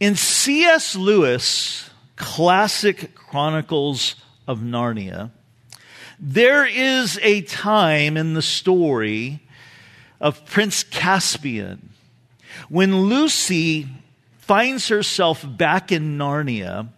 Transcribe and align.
In 0.00 0.14
C.S. 0.14 0.94
Lewis' 0.94 1.90
classic 2.14 3.16
Chronicles 3.16 4.14
of 4.46 4.60
Narnia, 4.60 5.32
there 6.20 6.64
is 6.66 7.18
a 7.20 7.42
time 7.42 8.16
in 8.16 8.34
the 8.34 8.42
story 8.42 9.40
of 10.20 10.44
Prince 10.46 10.84
Caspian 10.84 11.90
when 12.68 13.08
Lucy 13.08 13.88
finds 14.38 14.86
herself 14.86 15.44
back 15.44 15.90
in 15.90 16.16
Narnia 16.16 16.88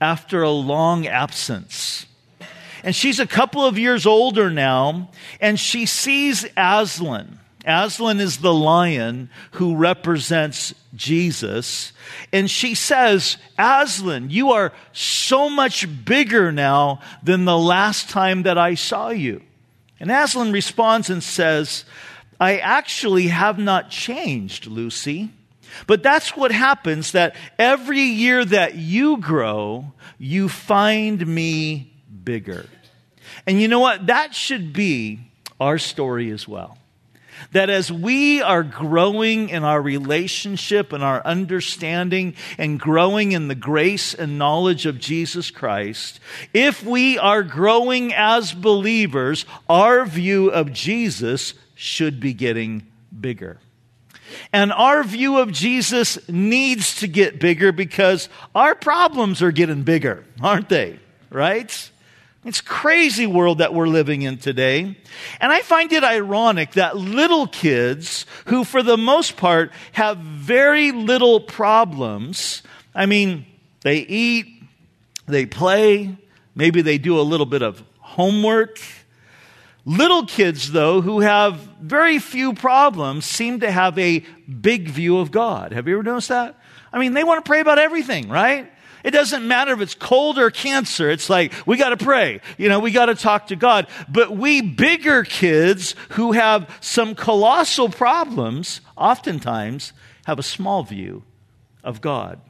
after 0.00 0.42
a 0.42 0.50
long 0.50 1.06
absence. 1.06 2.06
And 2.82 2.94
she's 2.94 3.20
a 3.20 3.26
couple 3.26 3.64
of 3.64 3.78
years 3.78 4.04
older 4.04 4.50
now, 4.50 5.10
and 5.40 5.60
she 5.60 5.86
sees 5.86 6.44
Aslan. 6.56 7.38
Aslan 7.66 8.20
is 8.20 8.38
the 8.38 8.52
lion 8.52 9.30
who 9.52 9.76
represents 9.76 10.74
Jesus. 10.94 11.92
And 12.32 12.50
she 12.50 12.74
says, 12.74 13.36
Aslan, 13.58 14.30
you 14.30 14.52
are 14.52 14.72
so 14.92 15.48
much 15.48 15.86
bigger 16.04 16.50
now 16.50 17.00
than 17.22 17.44
the 17.44 17.58
last 17.58 18.10
time 18.10 18.42
that 18.42 18.58
I 18.58 18.74
saw 18.74 19.10
you. 19.10 19.42
And 20.00 20.10
Aslan 20.10 20.52
responds 20.52 21.10
and 21.10 21.22
says, 21.22 21.84
I 22.40 22.58
actually 22.58 23.28
have 23.28 23.58
not 23.58 23.90
changed, 23.90 24.66
Lucy. 24.66 25.30
But 25.86 26.02
that's 26.02 26.36
what 26.36 26.50
happens 26.50 27.12
that 27.12 27.36
every 27.58 28.00
year 28.00 28.44
that 28.44 28.74
you 28.74 29.18
grow, 29.18 29.92
you 30.18 30.48
find 30.48 31.24
me 31.26 31.92
bigger. 32.24 32.66
And 33.46 33.60
you 33.60 33.68
know 33.68 33.80
what? 33.80 34.08
That 34.08 34.34
should 34.34 34.72
be 34.72 35.20
our 35.60 35.78
story 35.78 36.30
as 36.30 36.46
well. 36.46 36.78
That 37.52 37.70
as 37.70 37.92
we 37.92 38.42
are 38.42 38.62
growing 38.62 39.50
in 39.50 39.62
our 39.62 39.80
relationship 39.80 40.92
and 40.92 41.04
our 41.04 41.24
understanding 41.24 42.34
and 42.58 42.80
growing 42.80 43.32
in 43.32 43.48
the 43.48 43.54
grace 43.54 44.14
and 44.14 44.38
knowledge 44.38 44.86
of 44.86 44.98
Jesus 44.98 45.50
Christ, 45.50 46.18
if 46.54 46.82
we 46.82 47.18
are 47.18 47.42
growing 47.42 48.12
as 48.14 48.52
believers, 48.52 49.44
our 49.68 50.04
view 50.06 50.50
of 50.50 50.72
Jesus 50.72 51.54
should 51.74 52.20
be 52.20 52.32
getting 52.32 52.86
bigger. 53.20 53.58
And 54.52 54.72
our 54.72 55.02
view 55.04 55.38
of 55.38 55.52
Jesus 55.52 56.18
needs 56.28 56.96
to 56.96 57.06
get 57.06 57.38
bigger 57.38 57.72
because 57.72 58.28
our 58.54 58.74
problems 58.74 59.42
are 59.42 59.52
getting 59.52 59.82
bigger, 59.82 60.24
aren't 60.40 60.68
they? 60.68 60.98
Right? 61.30 61.90
It's 62.44 62.60
crazy 62.60 63.26
world 63.26 63.58
that 63.58 63.72
we're 63.72 63.86
living 63.86 64.22
in 64.22 64.38
today. 64.38 64.96
And 65.40 65.52
I 65.52 65.60
find 65.60 65.92
it 65.92 66.02
ironic 66.02 66.72
that 66.72 66.96
little 66.96 67.46
kids 67.46 68.26
who 68.46 68.64
for 68.64 68.82
the 68.82 68.96
most 68.96 69.36
part 69.36 69.70
have 69.92 70.18
very 70.18 70.90
little 70.90 71.38
problems, 71.40 72.62
I 72.94 73.06
mean, 73.06 73.46
they 73.82 73.98
eat, 73.98 74.46
they 75.26 75.46
play, 75.46 76.16
maybe 76.54 76.82
they 76.82 76.98
do 76.98 77.20
a 77.20 77.22
little 77.22 77.46
bit 77.46 77.62
of 77.62 77.82
homework, 78.00 78.78
Little 79.84 80.26
kids, 80.26 80.70
though, 80.70 81.00
who 81.00 81.20
have 81.20 81.56
very 81.80 82.20
few 82.20 82.52
problems, 82.54 83.24
seem 83.24 83.60
to 83.60 83.70
have 83.70 83.98
a 83.98 84.20
big 84.20 84.88
view 84.88 85.18
of 85.18 85.32
God. 85.32 85.72
Have 85.72 85.88
you 85.88 85.94
ever 85.94 86.04
noticed 86.04 86.28
that? 86.28 86.56
I 86.92 87.00
mean, 87.00 87.14
they 87.14 87.24
want 87.24 87.44
to 87.44 87.48
pray 87.48 87.60
about 87.60 87.80
everything, 87.80 88.28
right? 88.28 88.70
It 89.04 89.10
doesn't 89.10 89.46
matter 89.46 89.72
if 89.72 89.80
it's 89.80 89.94
cold 89.94 90.38
or 90.38 90.50
cancer. 90.50 91.10
It's 91.10 91.28
like, 91.28 91.52
we 91.66 91.76
got 91.76 91.90
to 91.90 91.96
pray. 91.96 92.40
You 92.58 92.68
know, 92.68 92.80
we 92.80 92.90
got 92.90 93.06
to 93.06 93.14
talk 93.14 93.48
to 93.48 93.56
God. 93.56 93.86
But 94.08 94.36
we 94.36 94.60
bigger 94.60 95.24
kids 95.24 95.94
who 96.10 96.32
have 96.32 96.68
some 96.80 97.14
colossal 97.14 97.88
problems, 97.88 98.80
oftentimes 98.96 99.92
have 100.26 100.38
a 100.38 100.42
small 100.42 100.82
view 100.82 101.24
of 101.82 102.00
God. 102.00 102.40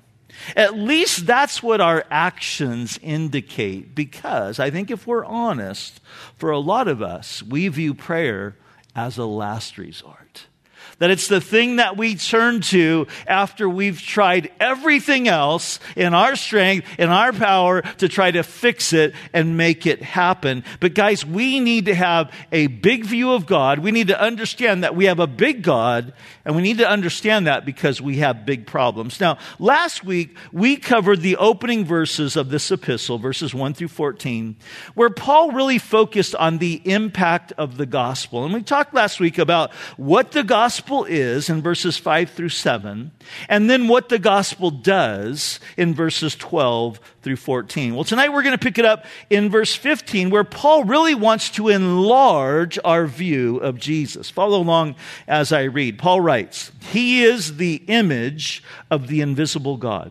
At 0.57 0.75
least 0.75 1.27
that's 1.27 1.63
what 1.63 1.81
our 1.81 2.05
actions 2.11 2.99
indicate, 3.03 3.95
because 3.95 4.59
I 4.59 4.71
think 4.71 4.91
if 4.91 5.07
we're 5.07 5.25
honest, 5.25 6.01
for 6.37 6.51
a 6.51 6.59
lot 6.59 6.89
of 6.89 7.03
us, 7.03 7.43
we 7.43 7.69
view 7.69 7.95
prayer 7.95 8.57
as 8.95 9.19
a 9.19 9.27
last 9.27 9.79
resort. 9.79 10.47
That 10.99 11.11
it's 11.11 11.29
the 11.29 11.41
thing 11.41 11.77
that 11.77 11.97
we 11.97 12.15
turn 12.15 12.61
to 12.63 13.07
after 13.27 13.69
we've 13.69 14.01
tried 14.01 14.51
everything 14.61 15.29
else 15.29 15.81
in 15.97 16.15
our 16.15 16.37
strength, 16.37 16.87
in 16.99 17.09
our 17.09 17.33
power 17.33 17.83
to 17.99 18.09
try 18.09 18.31
to 18.31 18.43
fix 18.43 18.93
it 18.93 19.15
and 19.33 19.57
make 19.57 19.87
it 19.87 20.03
happen. 20.03 20.65
But 20.81 20.95
guys, 20.95 21.25
we 21.25 21.61
need 21.61 21.87
to 21.87 21.95
have 21.95 22.33
a 22.51 22.67
big 22.67 23.05
view 23.05 23.33
of 23.33 23.47
God. 23.47 23.79
We 23.79 23.91
need 23.91 24.09
to 24.09 24.21
understand 24.21 24.85
that 24.85 24.97
we 24.97 25.07
have 25.07 25.21
a 25.21 25.27
big 25.27 25.63
God 25.63 26.13
and 26.45 26.57
we 26.57 26.63
need 26.63 26.79
to 26.79 26.89
understand 26.89 27.47
that 27.47 27.65
because 27.65 28.01
we 28.01 28.17
have 28.19 28.45
big 28.45 28.67
problems. 28.67 29.21
Now, 29.21 29.39
last 29.59 30.05
week 30.05 30.37
we 30.53 30.77
covered 30.77 31.21
the 31.21 31.37
opening 31.37 31.85
verses 31.85 32.37
of 32.37 32.51
this 32.51 32.71
epistle, 32.71 33.19
verses 33.19 33.55
1 33.55 33.75
through 33.75 33.89
14, 33.89 34.57
where 34.95 35.11
Paul 35.11 35.53
really 35.53 35.79
focused 35.79 36.35
on 36.35 36.59
the 36.59 36.81
impact 36.85 37.53
of 37.59 37.77
the 37.77 37.87
gospel. 37.87 38.45
And 38.45 38.53
we 38.53 38.63
talked 38.63 38.95
last 38.95 39.21
week 39.21 39.39
about 39.39 39.73
what 39.97 40.33
the 40.33 40.43
gospel 40.43 40.72
gospel 40.73 41.05
is 41.05 41.51
in 41.51 41.61
verses 41.61 41.99
5 41.99 42.31
through 42.31 42.49
7, 42.49 43.11
and 43.51 43.69
then 43.69 43.89
what 43.89 44.09
the 44.09 44.19
gospel 44.19 44.71
does 44.71 45.61
in 45.77 45.93
verses 45.93 46.35
12 46.35 46.99
through 47.21 47.37
14. 47.37 47.95
Well, 47.95 48.05
tonight 48.05 48.33
we're 48.33 48.43
going 48.43 48.57
to 48.57 48.65
pick 48.65 48.79
it 48.79 48.87
up 48.87 49.05
in 49.29 49.51
verse 49.51 49.75
15, 49.75 50.31
where 50.31 50.45
Paul 50.45 50.85
really 50.85 51.15
wants 51.15 51.51
to 51.51 51.69
enlarge 51.69 52.79
our 52.87 53.07
view 53.07 53.59
of 53.59 53.79
Jesus. 53.79 54.31
Follow 54.31 54.63
along 54.63 54.95
as 55.29 55.53
I 55.53 55.65
read. 55.65 55.99
Paul 55.99 56.23
writes, 56.23 56.73
He 56.91 57.23
is 57.23 57.59
the 57.59 57.83
image 57.89 58.65
of 58.91 59.09
the 59.09 59.21
invisible 59.21 59.77
God 59.77 60.11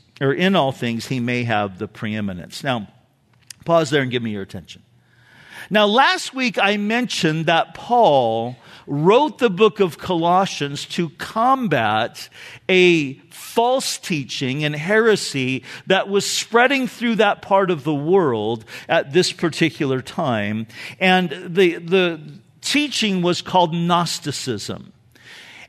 or 0.21 0.31
in 0.33 0.55
all 0.55 0.71
things, 0.71 1.07
he 1.07 1.19
may 1.19 1.43
have 1.43 1.79
the 1.79 1.87
preeminence. 1.87 2.63
Now, 2.63 2.87
pause 3.65 3.89
there 3.89 4.03
and 4.03 4.11
give 4.11 4.23
me 4.23 4.31
your 4.31 4.43
attention. 4.43 4.83
Now, 5.69 5.85
last 5.87 6.33
week 6.33 6.57
I 6.61 6.77
mentioned 6.77 7.47
that 7.47 7.73
Paul 7.73 8.55
wrote 8.87 9.37
the 9.37 9.49
book 9.49 9.79
of 9.79 9.97
Colossians 9.97 10.85
to 10.85 11.09
combat 11.11 12.29
a 12.67 13.13
false 13.29 13.97
teaching 13.97 14.63
and 14.63 14.75
heresy 14.75 15.63
that 15.87 16.07
was 16.07 16.29
spreading 16.29 16.87
through 16.87 17.15
that 17.15 17.41
part 17.41 17.71
of 17.71 17.83
the 17.83 17.93
world 17.93 18.65
at 18.87 19.13
this 19.13 19.31
particular 19.31 20.01
time. 20.01 20.67
And 20.99 21.29
the, 21.29 21.77
the 21.77 22.21
teaching 22.61 23.21
was 23.21 23.41
called 23.41 23.73
Gnosticism. 23.73 24.93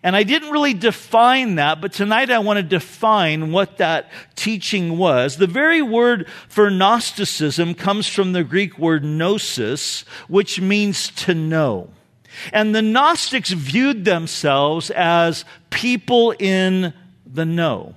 And 0.02 0.16
I 0.16 0.24
didn't 0.24 0.50
really 0.50 0.74
define 0.74 1.54
that, 1.56 1.80
but 1.80 1.92
tonight 1.92 2.30
I 2.30 2.40
want 2.40 2.56
to 2.56 2.62
define 2.64 3.52
what 3.52 3.78
that 3.78 4.10
teaching 4.34 4.98
was. 4.98 5.36
The 5.36 5.46
very 5.46 5.80
word 5.80 6.28
for 6.48 6.70
Gnosticism 6.70 7.74
comes 7.74 8.08
from 8.08 8.32
the 8.32 8.42
Greek 8.42 8.78
word 8.78 9.04
gnosis, 9.04 10.00
which 10.26 10.60
means 10.60 11.10
to 11.10 11.34
know. 11.34 11.90
And 12.52 12.74
the 12.74 12.82
Gnostics 12.82 13.50
viewed 13.50 14.04
themselves 14.04 14.90
as 14.90 15.44
people 15.70 16.32
in 16.32 16.94
the 17.24 17.44
know. 17.44 17.94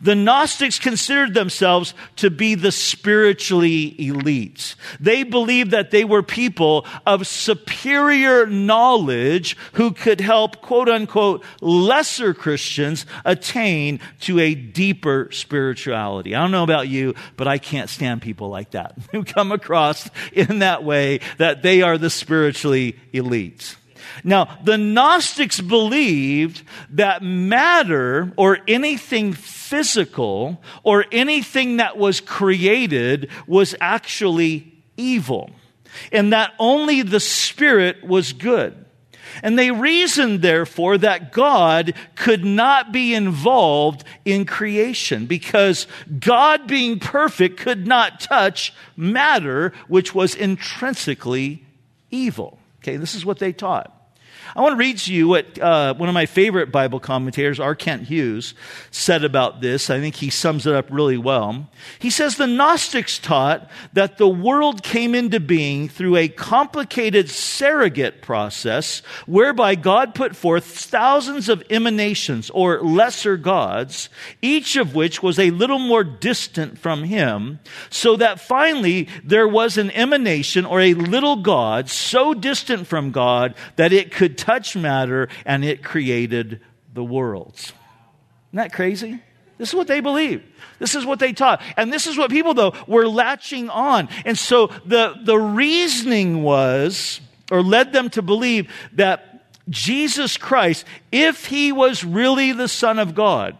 The 0.00 0.14
Gnostics 0.14 0.78
considered 0.78 1.34
themselves 1.34 1.94
to 2.16 2.30
be 2.30 2.54
the 2.54 2.72
spiritually 2.72 3.94
elite. 3.98 4.74
They 5.00 5.22
believed 5.22 5.70
that 5.70 5.90
they 5.90 6.04
were 6.04 6.22
people 6.22 6.86
of 7.06 7.26
superior 7.26 8.46
knowledge 8.46 9.56
who 9.74 9.92
could 9.92 10.20
help, 10.20 10.62
quote 10.62 10.88
unquote, 10.88 11.44
lesser 11.60 12.34
Christians 12.34 13.06
attain 13.24 14.00
to 14.20 14.38
a 14.40 14.54
deeper 14.54 15.28
spirituality. 15.32 16.34
I 16.34 16.40
don't 16.40 16.50
know 16.50 16.64
about 16.64 16.88
you, 16.88 17.14
but 17.36 17.48
I 17.48 17.58
can't 17.58 17.90
stand 17.90 18.22
people 18.22 18.48
like 18.48 18.72
that 18.72 18.96
who 19.12 19.24
come 19.24 19.52
across 19.52 20.08
in 20.32 20.60
that 20.60 20.84
way 20.84 21.20
that 21.38 21.62
they 21.62 21.82
are 21.82 21.98
the 21.98 22.10
spiritually 22.10 22.96
elite. 23.12 23.76
Now, 24.24 24.58
the 24.64 24.78
Gnostics 24.78 25.60
believed 25.60 26.62
that 26.90 27.22
matter 27.22 28.32
or 28.36 28.58
anything 28.66 29.32
physical 29.32 30.62
or 30.82 31.04
anything 31.12 31.78
that 31.78 31.96
was 31.96 32.20
created 32.20 33.28
was 33.46 33.74
actually 33.80 34.72
evil 34.96 35.50
and 36.12 36.32
that 36.32 36.52
only 36.58 37.02
the 37.02 37.20
spirit 37.20 38.04
was 38.04 38.32
good. 38.32 38.84
And 39.42 39.58
they 39.58 39.70
reasoned, 39.70 40.40
therefore, 40.40 40.98
that 40.98 41.32
God 41.32 41.94
could 42.14 42.44
not 42.44 42.92
be 42.92 43.12
involved 43.14 44.04
in 44.24 44.46
creation 44.46 45.26
because 45.26 45.86
God, 46.20 46.66
being 46.66 46.98
perfect, 46.98 47.58
could 47.58 47.86
not 47.86 48.20
touch 48.20 48.72
matter 48.96 49.72
which 49.88 50.14
was 50.14 50.34
intrinsically 50.34 51.64
evil. 52.10 52.58
Okay, 52.78 52.96
this 52.96 53.14
is 53.14 53.26
what 53.26 53.38
they 53.38 53.52
taught. 53.52 53.92
I 54.54 54.60
want 54.60 54.72
to 54.72 54.76
read 54.76 54.98
to 54.98 55.12
you 55.12 55.28
what 55.28 55.58
uh, 55.58 55.94
one 55.94 56.08
of 56.08 56.14
my 56.14 56.26
favorite 56.26 56.70
Bible 56.70 57.00
commentators, 57.00 57.58
R. 57.58 57.74
Kent 57.74 58.04
Hughes, 58.04 58.54
said 58.90 59.24
about 59.24 59.60
this. 59.60 59.90
I 59.90 59.98
think 59.98 60.16
he 60.16 60.30
sums 60.30 60.66
it 60.66 60.74
up 60.74 60.86
really 60.90 61.18
well. 61.18 61.68
He 61.98 62.10
says 62.10 62.36
the 62.36 62.46
Gnostics 62.46 63.18
taught 63.18 63.68
that 63.92 64.18
the 64.18 64.28
world 64.28 64.82
came 64.82 65.14
into 65.14 65.40
being 65.40 65.88
through 65.88 66.16
a 66.16 66.28
complicated 66.28 67.30
surrogate 67.30 68.22
process 68.22 69.00
whereby 69.26 69.74
God 69.74 70.14
put 70.14 70.36
forth 70.36 70.64
thousands 70.64 71.48
of 71.48 71.62
emanations 71.70 72.50
or 72.50 72.80
lesser 72.80 73.36
gods, 73.36 74.08
each 74.42 74.76
of 74.76 74.94
which 74.94 75.22
was 75.22 75.38
a 75.38 75.50
little 75.50 75.78
more 75.78 76.04
distant 76.04 76.78
from 76.78 77.04
him, 77.04 77.58
so 77.90 78.16
that 78.16 78.40
finally 78.40 79.08
there 79.24 79.48
was 79.48 79.78
an 79.78 79.90
emanation 79.92 80.64
or 80.64 80.80
a 80.80 80.94
little 80.94 81.36
God 81.36 81.88
so 81.88 82.34
distant 82.34 82.86
from 82.86 83.10
God 83.10 83.54
that 83.76 83.92
it 83.92 84.12
could 84.12 84.35
touch 84.36 84.76
matter 84.76 85.28
and 85.44 85.64
it 85.64 85.82
created 85.82 86.60
the 86.92 87.04
worlds. 87.04 87.72
Isn't 88.50 88.56
that 88.56 88.72
crazy? 88.72 89.20
This 89.58 89.70
is 89.70 89.74
what 89.74 89.86
they 89.86 90.00
believe. 90.00 90.42
This 90.78 90.94
is 90.94 91.06
what 91.06 91.18
they 91.18 91.32
taught. 91.32 91.62
And 91.76 91.92
this 91.92 92.06
is 92.06 92.18
what 92.18 92.30
people, 92.30 92.54
though, 92.54 92.74
were 92.86 93.08
latching 93.08 93.70
on. 93.70 94.08
And 94.24 94.36
so 94.36 94.68
the, 94.84 95.14
the 95.22 95.38
reasoning 95.38 96.42
was, 96.42 97.20
or 97.50 97.62
led 97.62 97.92
them 97.92 98.10
to 98.10 98.22
believe 98.22 98.70
that 98.92 99.52
Jesus 99.68 100.36
Christ, 100.36 100.84
if 101.10 101.46
he 101.46 101.72
was 101.72 102.04
really 102.04 102.52
the 102.52 102.68
Son 102.68 102.98
of 102.98 103.14
God, 103.14 103.56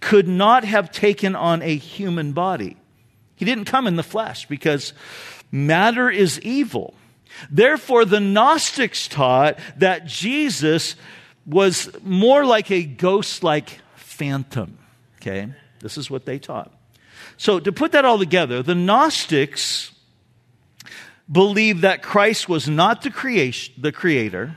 could 0.00 0.28
not 0.28 0.64
have 0.64 0.90
taken 0.90 1.36
on 1.36 1.62
a 1.62 1.76
human 1.76 2.32
body. 2.32 2.76
He 3.36 3.44
didn't 3.44 3.64
come 3.66 3.86
in 3.86 3.96
the 3.96 4.02
flesh 4.02 4.46
because 4.46 4.92
matter 5.50 6.08
is 6.08 6.40
evil. 6.40 6.94
Therefore, 7.50 8.04
the 8.04 8.20
Gnostics 8.20 9.08
taught 9.08 9.58
that 9.76 10.06
Jesus 10.06 10.96
was 11.46 11.90
more 12.02 12.44
like 12.44 12.70
a 12.70 12.82
ghost 12.84 13.42
like 13.42 13.80
phantom. 13.96 14.78
Okay? 15.16 15.52
This 15.80 15.98
is 15.98 16.10
what 16.10 16.24
they 16.24 16.38
taught. 16.38 16.72
So, 17.36 17.58
to 17.58 17.72
put 17.72 17.92
that 17.92 18.04
all 18.04 18.18
together, 18.18 18.62
the 18.62 18.74
Gnostics 18.74 19.92
believed 21.30 21.82
that 21.82 22.02
Christ 22.02 22.48
was 22.48 22.68
not 22.68 23.02
the, 23.02 23.10
creation, 23.10 23.74
the 23.78 23.92
creator, 23.92 24.56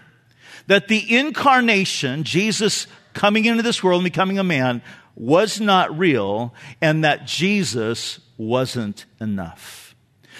that 0.68 0.88
the 0.88 1.18
incarnation, 1.18 2.24
Jesus 2.24 2.88
coming 3.14 3.46
into 3.46 3.64
this 3.64 3.84
world 3.84 4.02
and 4.02 4.12
becoming 4.12 4.40
a 4.40 4.44
man, 4.44 4.82
was 5.16 5.62
not 5.62 5.98
real, 5.98 6.54
and 6.82 7.04
that 7.04 7.26
Jesus 7.26 8.20
wasn't 8.38 9.06
enough. 9.22 9.85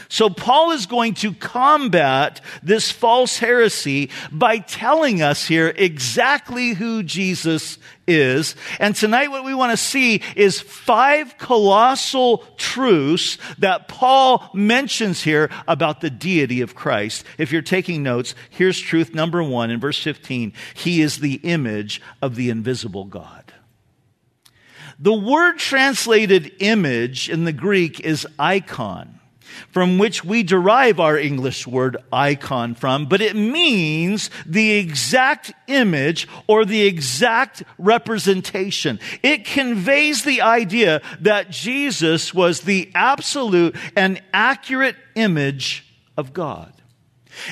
So 0.10 0.30
Paul 0.30 0.72
is 0.72 0.86
going 0.86 1.16
to 1.16 1.34
combat 1.34 2.42
this 2.62 2.92
false 2.92 3.38
heresy 3.38 4.10
by 4.32 4.60
telling 4.60 5.22
us 5.22 5.48
here 5.48 5.74
exactly 5.76 6.74
who 6.74 7.04
Jesus 7.04 7.78
is. 8.08 8.56
And 8.80 8.96
tonight 8.96 9.32
what 9.32 9.44
we 9.44 9.54
want 9.54 9.72
to 9.72 9.78
see 9.78 10.22
is 10.36 10.62
five 10.62 11.38
colossal 11.38 12.40
truths 12.58 13.38
that 13.58 13.88
Paul 13.88 14.50
mentions 14.54 15.24
here 15.24 15.50
about 15.68 16.02
the 16.02 16.10
deity 16.10 16.62
of 16.62 16.76
Christ. 16.76 17.26
If 17.38 17.52
you're 17.52 17.62
taking 17.62 18.04
notes, 18.04 18.36
here's 18.50 18.80
truth 18.80 19.14
number 19.14 19.44
one 19.44 19.72
in 19.72 19.80
verse 19.80 20.02
15. 20.02 20.54
He 20.74 21.02
is 21.02 21.20
the 21.20 21.36
image 21.44 22.02
of 22.22 22.36
the 22.36 22.50
invisible 22.50 23.06
God. 23.06 23.54
The 24.98 25.14
word 25.14 25.58
translated 25.58 26.54
image 26.60 27.30
in 27.30 27.44
the 27.44 27.52
Greek 27.52 28.00
is 28.00 28.26
icon 28.40 29.20
from 29.72 29.98
which 29.98 30.24
we 30.24 30.44
derive 30.44 31.00
our 31.00 31.18
English 31.18 31.68
word 31.68 31.98
icon 32.12 32.76
from, 32.76 33.06
but 33.06 33.22
it 33.22 33.36
means 33.36 34.30
the 34.46 34.72
exact 34.72 35.54
image 35.68 36.28
or 36.48 36.66
the 36.66 36.84
exact 36.84 37.64
representation. 37.78 39.00
It 39.24 39.46
conveys 39.46 40.24
the 40.24 40.42
idea 40.42 41.02
that 41.22 41.50
Jesus 41.50 42.34
was 42.34 42.62
the 42.62 42.92
absolute 42.96 43.76
and 43.96 44.22
accurate 44.34 44.96
image 45.16 45.86
of 46.18 46.34
God. 46.34 46.72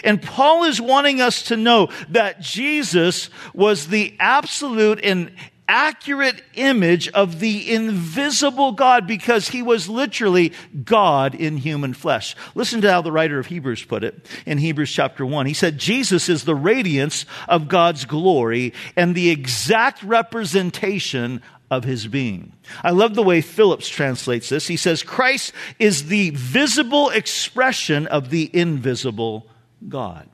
And 0.03 0.21
Paul 0.21 0.63
is 0.63 0.79
wanting 0.79 1.21
us 1.21 1.43
to 1.43 1.57
know 1.57 1.89
that 2.09 2.39
Jesus 2.39 3.29
was 3.53 3.87
the 3.87 4.15
absolute 4.19 4.99
and 5.03 5.31
accurate 5.67 6.41
image 6.55 7.07
of 7.09 7.39
the 7.39 7.73
invisible 7.73 8.73
God 8.73 9.07
because 9.07 9.49
he 9.49 9.61
was 9.61 9.89
literally 9.89 10.53
God 10.83 11.35
in 11.35 11.57
human 11.57 11.93
flesh. 11.93 12.35
Listen 12.55 12.81
to 12.81 12.91
how 12.91 13.01
the 13.01 13.11
writer 13.11 13.39
of 13.39 13.47
Hebrews 13.47 13.83
put 13.85 14.03
it 14.03 14.25
in 14.45 14.57
Hebrews 14.57 14.91
chapter 14.91 15.25
1. 15.25 15.45
He 15.45 15.53
said, 15.53 15.77
Jesus 15.77 16.29
is 16.29 16.43
the 16.43 16.55
radiance 16.55 17.25
of 17.47 17.67
God's 17.67 18.05
glory 18.05 18.73
and 18.95 19.15
the 19.15 19.29
exact 19.29 20.03
representation 20.03 21.41
of 21.71 21.83
his 21.83 22.07
being. 22.07 22.53
I 22.83 22.91
love 22.91 23.15
the 23.15 23.23
way 23.23 23.41
Phillips 23.41 23.89
translates 23.89 24.49
this. 24.49 24.67
He 24.67 24.77
says, 24.77 25.01
Christ 25.01 25.53
is 25.79 26.07
the 26.07 26.29
visible 26.31 27.09
expression 27.09 28.05
of 28.07 28.29
the 28.29 28.49
invisible 28.53 29.47
God. 29.87 30.29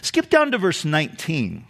Skip 0.00 0.28
down 0.28 0.52
to 0.52 0.58
verse 0.58 0.84
19. 0.84 1.66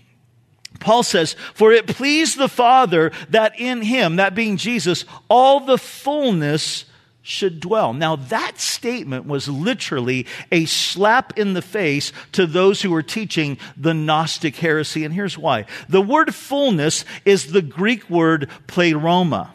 Paul 0.82 1.02
says, 1.02 1.34
For 1.55 1.73
it 1.73 1.87
pleased 1.87 2.38
the 2.38 2.49
Father 2.49 3.12
that 3.31 3.58
in 3.58 3.82
him, 3.82 4.17
that 4.17 4.34
being 4.34 4.56
Jesus, 4.56 5.05
all 5.29 5.61
the 5.61 5.79
fullness 5.79 6.84
should 7.23 7.61
dwell. 7.61 7.93
Now, 7.93 8.17
that 8.17 8.58
statement 8.58 9.26
was 9.26 9.49
literally 9.49 10.26
a 10.50 10.64
slap 10.67 11.38
in 11.38 11.55
the 11.55 11.62
face 11.62 12.12
to 12.32 12.46
those 12.46 12.82
who 12.82 12.90
were 12.90 13.02
teaching 13.02 13.58
the 13.76 13.94
Gnostic 13.94 14.56
heresy. 14.56 15.05
And 15.05 15.14
here's 15.14 15.38
why. 15.38 15.67
The 15.88 16.02
word 16.02 16.34
fullness 16.34 17.05
is 17.25 17.52
the 17.52 17.62
Greek 17.62 18.11
word 18.11 18.50
pleroma. 18.67 19.52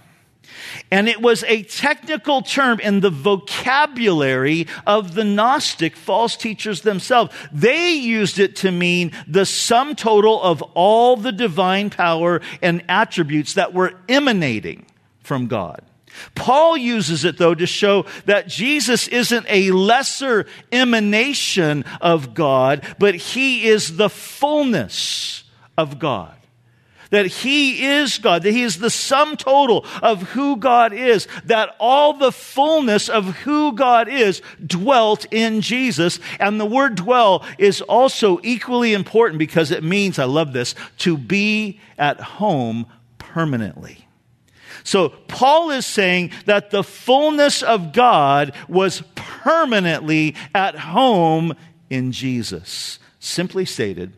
And 0.91 1.07
it 1.07 1.21
was 1.21 1.43
a 1.43 1.63
technical 1.63 2.41
term 2.41 2.79
in 2.79 2.99
the 2.99 3.09
vocabulary 3.09 4.67
of 4.85 5.13
the 5.13 5.23
Gnostic 5.23 5.95
false 5.95 6.35
teachers 6.35 6.81
themselves. 6.81 7.33
They 7.51 7.93
used 7.93 8.39
it 8.39 8.55
to 8.57 8.71
mean 8.71 9.11
the 9.27 9.45
sum 9.45 9.95
total 9.95 10.41
of 10.41 10.61
all 10.73 11.17
the 11.17 11.31
divine 11.31 11.89
power 11.89 12.41
and 12.61 12.83
attributes 12.87 13.53
that 13.53 13.73
were 13.73 13.93
emanating 14.07 14.85
from 15.21 15.47
God. 15.47 15.81
Paul 16.35 16.77
uses 16.77 17.25
it 17.25 17.37
though 17.37 17.53
to 17.53 17.67
show 17.67 18.05
that 18.25 18.47
Jesus 18.47 19.07
isn't 19.07 19.45
a 19.49 19.71
lesser 19.71 20.45
emanation 20.71 21.85
of 22.01 22.33
God, 22.33 22.83
but 22.97 23.15
he 23.15 23.67
is 23.67 23.97
the 23.97 24.09
fullness 24.09 25.43
of 25.77 25.99
God 25.99 26.36
that 27.09 27.27
He 27.27 27.85
is 27.85 28.17
God, 28.17 28.43
that 28.43 28.51
He 28.51 28.63
is 28.63 28.79
the 28.79 28.89
sum 28.89 29.37
total 29.37 29.85
of 30.01 30.21
who 30.31 30.57
God 30.57 30.93
is, 30.93 31.27
that 31.45 31.75
all 31.79 32.13
the 32.13 32.31
fullness 32.31 33.09
of 33.09 33.25
who 33.37 33.73
God 33.73 34.07
is 34.07 34.41
dwelt 34.65 35.25
in 35.31 35.61
Jesus. 35.61 36.19
And 36.39 36.59
the 36.59 36.65
word 36.65 36.95
dwell 36.95 37.45
is 37.57 37.81
also 37.81 38.39
equally 38.43 38.93
important 38.93 39.39
because 39.39 39.71
it 39.71 39.83
means, 39.83 40.19
I 40.19 40.25
love 40.25 40.53
this, 40.53 40.75
to 40.99 41.17
be 41.17 41.79
at 41.97 42.19
home 42.19 42.87
permanently. 43.17 44.07
So 44.83 45.09
Paul 45.09 45.71
is 45.71 45.85
saying 45.85 46.31
that 46.45 46.71
the 46.71 46.83
fullness 46.83 47.61
of 47.61 47.91
God 47.91 48.53
was 48.69 49.03
permanently 49.15 50.35
at 50.55 50.75
home 50.75 51.55
in 51.89 52.11
Jesus. 52.13 52.99
Simply 53.19 53.65
stated, 53.65 54.13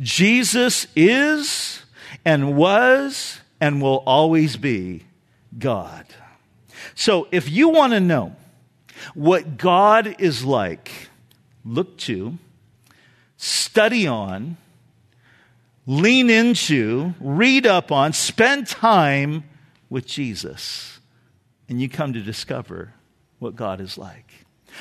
Jesus 0.00 0.86
is 0.96 1.81
and 2.24 2.56
was 2.56 3.40
and 3.60 3.80
will 3.80 4.02
always 4.06 4.56
be 4.56 5.04
God. 5.58 6.06
So 6.94 7.28
if 7.30 7.50
you 7.50 7.68
want 7.68 7.92
to 7.92 8.00
know 8.00 8.34
what 9.14 9.56
God 9.56 10.16
is 10.18 10.44
like, 10.44 11.08
look 11.64 11.96
to, 11.98 12.38
study 13.36 14.06
on, 14.06 14.56
lean 15.86 16.30
into, 16.30 17.14
read 17.20 17.66
up 17.66 17.90
on, 17.90 18.12
spend 18.12 18.66
time 18.66 19.44
with 19.90 20.06
Jesus, 20.06 21.00
and 21.68 21.80
you 21.80 21.88
come 21.88 22.12
to 22.12 22.20
discover 22.20 22.92
what 23.38 23.56
God 23.56 23.80
is 23.80 23.98
like. 23.98 24.31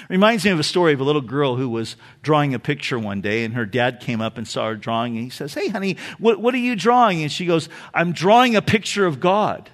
Reminds 0.10 0.46
me 0.46 0.52
of 0.52 0.60
a 0.60 0.64
story 0.64 0.94
of 0.94 1.00
a 1.00 1.04
little 1.04 1.22
girl 1.22 1.56
who 1.56 1.70
was 1.70 1.96
drawing 2.22 2.54
a 2.54 2.60
picture 2.60 2.98
one 3.00 3.22
day, 3.22 3.44
and 3.44 3.54
her 3.54 3.66
dad 3.66 4.00
came 4.00 4.22
up 4.22 4.38
and 4.38 4.48
saw 4.48 4.68
her 4.68 4.76
drawing, 4.76 5.16
and 5.16 5.24
he 5.24 5.30
says, 5.30 5.54
Hey, 5.54 5.70
honey, 5.70 5.98
what, 6.20 6.40
what 6.40 6.54
are 6.54 6.60
you 6.60 6.76
drawing? 6.76 7.22
And 7.22 7.32
she 7.32 7.46
goes, 7.46 7.70
I'm 7.94 8.12
drawing 8.12 8.56
a 8.56 8.62
picture 8.62 9.06
of 9.06 9.20
God. 9.20 9.70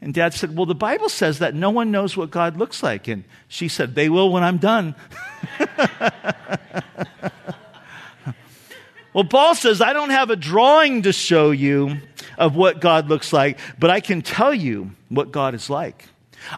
And 0.00 0.12
dad 0.12 0.34
said, 0.34 0.56
Well, 0.56 0.66
the 0.66 0.74
Bible 0.74 1.08
says 1.08 1.38
that 1.38 1.54
no 1.54 1.70
one 1.70 1.90
knows 1.90 2.16
what 2.16 2.30
God 2.30 2.56
looks 2.56 2.82
like. 2.82 3.08
And 3.08 3.24
she 3.48 3.68
said, 3.68 3.94
They 3.94 4.08
will 4.08 4.30
when 4.30 4.42
I'm 4.42 4.58
done. 4.58 4.94
Well, 9.14 9.24
Paul 9.24 9.54
says, 9.54 9.80
I 9.80 9.92
don't 9.92 10.10
have 10.10 10.30
a 10.30 10.36
drawing 10.36 11.02
to 11.02 11.12
show 11.12 11.52
you 11.52 11.98
of 12.36 12.56
what 12.56 12.80
God 12.80 13.08
looks 13.08 13.32
like, 13.32 13.60
but 13.78 13.88
I 13.88 14.00
can 14.00 14.22
tell 14.22 14.52
you 14.52 14.90
what 15.08 15.30
God 15.30 15.54
is 15.54 15.70
like. 15.70 16.08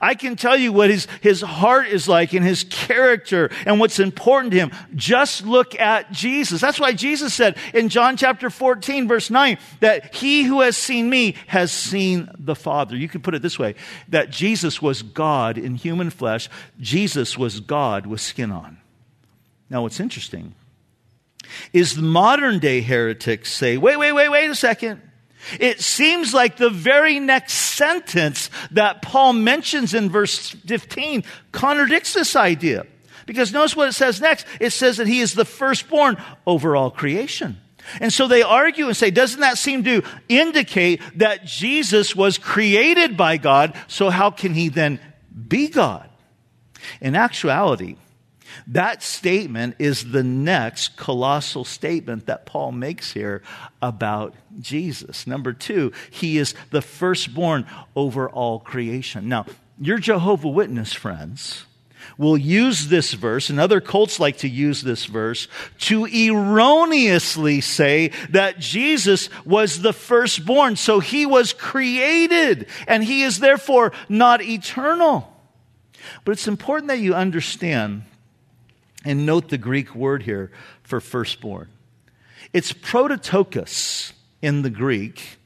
I 0.01 0.15
can 0.15 0.37
tell 0.37 0.57
you 0.57 0.73
what 0.73 0.91
his, 0.91 1.07
his 1.21 1.41
heart 1.41 1.89
is 1.89 2.09
like 2.09 2.33
and 2.33 2.45
his 2.45 2.65
character 2.65 3.51
and 3.65 3.81
what's 3.81 3.99
important 3.99 4.53
to 4.53 4.59
him. 4.59 4.73
Just 4.95 5.45
look 5.45 5.79
at 5.79 6.13
Jesus. 6.13 6.61
That's 6.61 6.81
why 6.81 6.93
Jesus 6.93 7.35
said 7.35 7.57
in 7.75 7.89
John 7.89 8.17
chapter 8.17 8.51
14 8.51 9.09
verse 9.09 9.31
9 9.31 9.59
that 9.81 10.15
he 10.15 10.45
who 10.45 10.61
has 10.61 10.77
seen 10.77 11.09
me 11.09 11.35
has 11.47 11.73
seen 11.73 12.29
the 12.39 12.55
Father. 12.57 12.97
You 12.97 13.09
could 13.09 13.23
put 13.23 13.35
it 13.35 13.43
this 13.43 13.59
way, 13.59 13.75
that 14.09 14.31
Jesus 14.31 14.81
was 14.81 15.03
God 15.03 15.59
in 15.59 15.75
human 15.75 16.11
flesh. 16.11 16.49
Jesus 16.81 17.39
was 17.39 17.61
God 17.61 18.07
with 18.07 18.21
skin 18.21 18.51
on. 18.51 18.79
Now 19.69 19.83
what's 19.83 20.01
interesting 20.01 20.55
is 21.73 21.95
the 21.95 22.03
modern 22.03 22.59
day 22.59 22.81
heretics 22.81 23.53
say, 23.53 23.77
wait, 23.77 23.97
wait, 23.97 24.13
wait, 24.13 24.29
wait 24.29 24.51
a 24.51 24.55
second. 24.55 25.01
It 25.61 25.81
seems 25.81 26.35
like 26.35 26.57
the 26.57 26.71
very 26.71 27.21
next 27.21 27.55
sentence 27.55 28.51
that 28.73 29.03
Paul 29.03 29.33
mentions 29.33 29.95
in 29.95 30.11
verse 30.11 30.51
15 30.51 31.25
contradicts 31.53 32.15
this 32.15 32.37
idea. 32.37 32.87
Because 33.27 33.53
notice 33.53 33.77
what 33.77 33.89
it 33.89 33.93
says 33.93 34.21
next. 34.21 34.47
It 34.61 34.71
says 34.71 34.97
that 34.99 35.07
he 35.07 35.21
is 35.21 35.35
the 35.35 35.45
firstborn 35.45 36.17
over 36.47 36.77
all 36.77 36.91
creation. 36.91 37.59
And 38.01 38.13
so 38.13 38.27
they 38.27 38.43
argue 38.43 38.87
and 38.87 38.97
say, 38.97 39.11
doesn't 39.11 39.41
that 39.41 39.59
seem 39.59 39.85
to 39.85 40.03
indicate 40.29 41.01
that 41.17 41.45
Jesus 41.45 42.17
was 42.17 42.39
created 42.39 43.17
by 43.17 43.37
God? 43.37 43.75
So 43.87 44.11
how 44.11 44.31
can 44.31 44.55
he 44.55 44.69
then 44.69 45.01
be 45.49 45.69
God? 45.69 46.09
In 47.01 47.15
actuality, 47.15 47.97
that 48.69 49.03
statement 49.03 49.77
is 49.79 50.11
the 50.13 50.23
next 50.23 50.97
colossal 50.97 51.65
statement 51.65 52.27
that 52.27 52.47
Paul 52.47 52.73
makes 52.73 53.13
here 53.13 53.43
about 53.81 54.35
Jesus. 54.61 55.27
Number 55.27 55.53
two, 55.53 55.93
he 56.11 56.39
is 56.39 56.55
the 56.71 56.83
firstborn 56.83 57.67
over 57.95 58.29
all 58.29 58.59
creation. 58.61 59.29
Now, 59.29 59.47
your 59.81 59.99
Jehovah 59.99 60.49
Witness 60.49 60.93
friends 60.93 61.65
will 62.19 62.37
use 62.37 62.89
this 62.89 63.13
verse, 63.13 63.51
and 63.51 63.61
other 63.61 63.81
cults 63.81 64.19
like 64.21 64.39
to 64.39 64.49
use 64.49 64.83
this 64.83 65.05
verse, 65.05 65.49
to 65.79 66.07
erroneously 66.07 67.61
say 67.61 68.11
that 68.31 68.59
Jesus 68.59 69.29
was 69.45 69.83
the 69.83 69.93
firstborn. 69.93 70.77
So 70.77 71.01
he 71.01 71.27
was 71.27 71.53
created, 71.53 72.67
and 72.87 73.05
he 73.05 73.23
is 73.23 73.39
therefore 73.39 73.93
not 74.09 74.41
eternal. 74.41 75.33
But 76.25 76.33
it's 76.33 76.49
important 76.49 76.89
that 76.89 77.01
you 77.01 77.15
understand 77.15 78.03
and 79.07 79.25
note 79.25 79.49
the 79.49 79.57
Greek 79.57 79.95
word 79.95 80.25
here 80.25 80.51
for 80.83 81.01
firstborn. 81.01 81.69
It's 82.53 82.73
prototokos 82.73 84.13
in 84.43 84.63
the 84.63 84.71
Greek. 84.71 85.39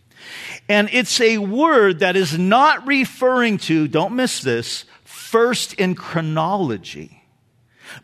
And 0.69 0.89
it's 0.93 1.21
a 1.21 1.39
word 1.39 2.01
that 2.01 2.17
is 2.17 2.39
not 2.39 2.87
referring 2.87 3.59
to, 3.59 3.87
don't 3.87 4.17
miss 4.17 4.41
this, 4.41 4.87
first 5.05 5.75
in 5.75 5.95
chronology. 5.95 7.23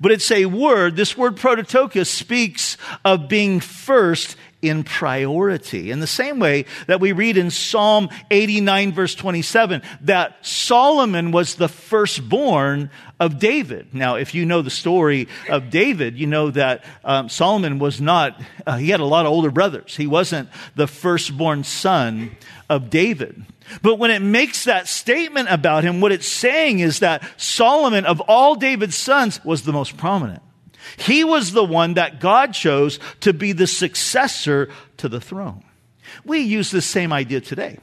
But 0.00 0.12
it's 0.12 0.30
a 0.30 0.46
word, 0.46 0.96
this 0.96 1.16
word 1.16 1.36
prototokos 1.36 2.08
speaks 2.08 2.76
of 3.04 3.28
being 3.28 3.60
first 3.60 4.36
in 4.68 4.84
priority. 4.84 5.90
In 5.90 6.00
the 6.00 6.06
same 6.06 6.38
way 6.38 6.64
that 6.86 7.00
we 7.00 7.12
read 7.12 7.36
in 7.36 7.50
Psalm 7.50 8.08
89 8.30 8.92
verse 8.92 9.14
27 9.14 9.82
that 10.02 10.44
Solomon 10.44 11.30
was 11.30 11.56
the 11.56 11.68
firstborn 11.68 12.90
of 13.18 13.38
David. 13.38 13.94
Now, 13.94 14.16
if 14.16 14.34
you 14.34 14.44
know 14.44 14.62
the 14.62 14.70
story 14.70 15.28
of 15.48 15.70
David, 15.70 16.18
you 16.18 16.26
know 16.26 16.50
that 16.50 16.84
um, 17.04 17.28
Solomon 17.28 17.78
was 17.78 18.00
not, 18.00 18.40
uh, 18.66 18.76
he 18.76 18.90
had 18.90 19.00
a 19.00 19.04
lot 19.04 19.26
of 19.26 19.32
older 19.32 19.50
brothers. 19.50 19.96
He 19.96 20.06
wasn't 20.06 20.50
the 20.74 20.86
firstborn 20.86 21.64
son 21.64 22.36
of 22.68 22.90
David. 22.90 23.44
But 23.82 23.96
when 23.98 24.10
it 24.10 24.20
makes 24.20 24.64
that 24.64 24.86
statement 24.86 25.48
about 25.50 25.82
him, 25.82 26.00
what 26.00 26.12
it's 26.12 26.28
saying 26.28 26.80
is 26.80 27.00
that 27.00 27.22
Solomon, 27.36 28.04
of 28.04 28.20
all 28.20 28.54
David's 28.54 28.96
sons, 28.96 29.42
was 29.44 29.62
the 29.62 29.72
most 29.72 29.96
prominent. 29.96 30.42
He 30.96 31.24
was 31.24 31.52
the 31.52 31.64
one 31.64 31.94
that 31.94 32.20
God 32.20 32.52
chose 32.52 32.98
to 33.20 33.32
be 33.32 33.52
the 33.52 33.66
successor 33.66 34.70
to 34.98 35.08
the 35.08 35.20
throne. 35.20 35.62
We 36.24 36.40
use 36.40 36.70
the 36.70 36.82
same 36.82 37.12
idea 37.12 37.40
today. 37.40 37.78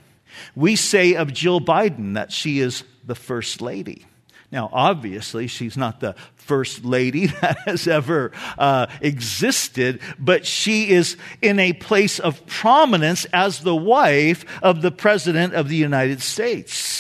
We 0.56 0.76
say 0.76 1.16
of 1.16 1.34
Jill 1.34 1.62
Biden 1.62 2.16
that 2.16 2.32
she 2.32 2.60
is 2.60 2.84
the 3.06 3.16
first 3.16 3.62
lady. 3.62 4.06
Now, 4.52 4.70
obviously, 4.72 5.48
she's 5.48 5.76
not 5.76 6.00
the 6.00 6.16
first 6.36 6.86
lady 6.86 7.26
that 7.42 7.58
has 7.66 7.88
ever 7.88 8.32
uh, 8.58 8.86
existed, 9.02 10.00
but 10.20 10.46
she 10.46 10.90
is 10.90 11.18
in 11.42 11.60
a 11.60 11.74
place 11.74 12.20
of 12.20 12.46
prominence 12.46 13.26
as 13.34 13.62
the 13.62 13.76
wife 13.76 14.46
of 14.62 14.84
the 14.84 14.92
President 14.92 15.56
of 15.56 15.70
the 15.70 15.76
United 15.76 16.22
States. 16.22 16.93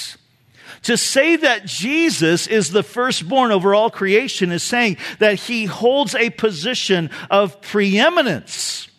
To 0.83 0.97
say 0.97 1.37
that 1.37 1.65
Jesus 1.65 2.47
is 2.47 2.71
the 2.71 2.83
firstborn 2.83 3.51
over 3.51 3.73
all 3.73 3.89
creation 3.89 4.51
is 4.51 4.63
saying 4.63 4.97
that 5.19 5.35
he 5.35 5.65
holds 5.65 6.13
a 6.13 6.29
position 6.29 7.09
of 7.31 7.61
preeminence 7.61 8.89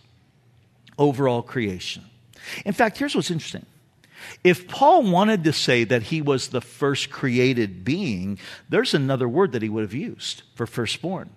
over 0.99 1.29
all 1.29 1.43
creation. 1.43 2.05
In 2.65 2.73
fact, 2.73 2.99
here's 2.99 3.15
what's 3.15 3.31
interesting. 3.31 3.67
If 4.43 4.69
Paul 4.69 5.11
wanted 5.11 5.45
to 5.45 5.53
say 5.53 5.85
that 5.85 6.05
he 6.05 6.23
was 6.23 6.49
the 6.49 6.61
first 6.61 7.11
created 7.11 7.85
being, 7.85 8.39
there's 8.69 8.95
another 8.95 9.29
word 9.29 9.53
that 9.53 9.63
he 9.63 9.69
would 9.69 9.83
have 9.83 9.95
used 9.95 10.43
for 10.55 10.67
firstborn. 10.67 11.31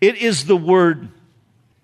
It 0.00 0.16
is 0.16 0.46
the 0.46 0.56
word 0.56 1.08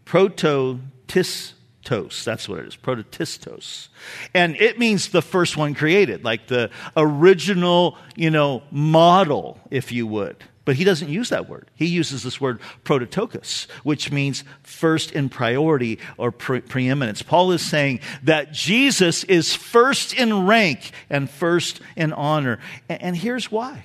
prototis 0.07 1.53
Tos. 1.85 2.25
That's 2.25 2.49
what 2.49 2.61
it 2.61 2.67
is. 2.67 2.77
Prototistos. 2.77 3.89
And 4.35 4.57
it 4.57 4.79
means 4.79 5.09
the 5.09 5.23
first 5.23 5.57
one 5.57 5.75
created, 5.75 6.25
like 6.25 6.47
the 6.47 6.71
original, 6.97 7.97
you 8.17 8.31
know, 8.31 8.63
model, 8.71 9.59
if 9.71 9.91
you 9.91 10.07
would. 10.07 10.37
But 10.67 10.77
he 10.77 10.85
doesn't 10.85 11.09
use 11.09 11.31
that 11.31 11.49
word. 11.49 11.69
He 11.75 11.87
uses 11.87 12.23
this 12.23 12.41
word 12.41 12.61
prototokos, 12.85 13.67
which 13.83 14.13
means 14.13 14.45
first 14.63 15.11
in 15.11 15.29
priority 15.29 15.99
or 16.19 16.31
pre- 16.31 16.61
preeminence. 16.61 17.23
Paul 17.23 17.53
is 17.53 17.63
saying 17.63 18.01
that 18.23 18.53
Jesus 18.53 19.25
is 19.25 19.55
first 19.55 20.13
in 20.13 20.47
rank 20.47 20.93
and 21.09 21.31
first 21.31 21.81
in 21.97 22.13
honor. 22.13 22.59
and 22.89 23.17
here's 23.17 23.51
why. 23.51 23.85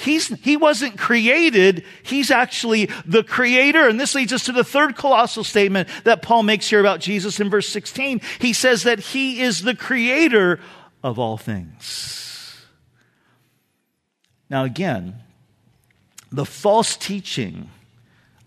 He's, 0.00 0.28
he 0.40 0.56
wasn't 0.56 0.98
created. 0.98 1.84
He's 2.02 2.30
actually 2.30 2.86
the 3.04 3.22
creator. 3.22 3.86
And 3.86 4.00
this 4.00 4.14
leads 4.14 4.32
us 4.32 4.44
to 4.44 4.52
the 4.52 4.64
third 4.64 4.96
colossal 4.96 5.44
statement 5.44 5.88
that 6.04 6.22
Paul 6.22 6.42
makes 6.42 6.68
here 6.68 6.80
about 6.80 7.00
Jesus 7.00 7.38
in 7.38 7.50
verse 7.50 7.68
16. 7.68 8.20
He 8.38 8.52
says 8.52 8.84
that 8.84 8.98
he 8.98 9.42
is 9.42 9.62
the 9.62 9.74
creator 9.74 10.58
of 11.02 11.18
all 11.18 11.36
things. 11.36 12.56
Now, 14.48 14.64
again, 14.64 15.16
the 16.32 16.46
false 16.46 16.96
teaching 16.96 17.70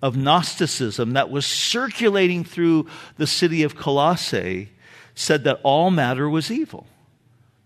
of 0.01 0.17
Gnosticism 0.17 1.13
that 1.13 1.29
was 1.29 1.45
circulating 1.45 2.43
through 2.43 2.87
the 3.17 3.27
city 3.27 3.63
of 3.63 3.75
Colossae 3.75 4.69
said 5.15 5.43
that 5.43 5.59
all 5.63 5.91
matter 5.91 6.29
was 6.29 6.49
evil. 6.49 6.87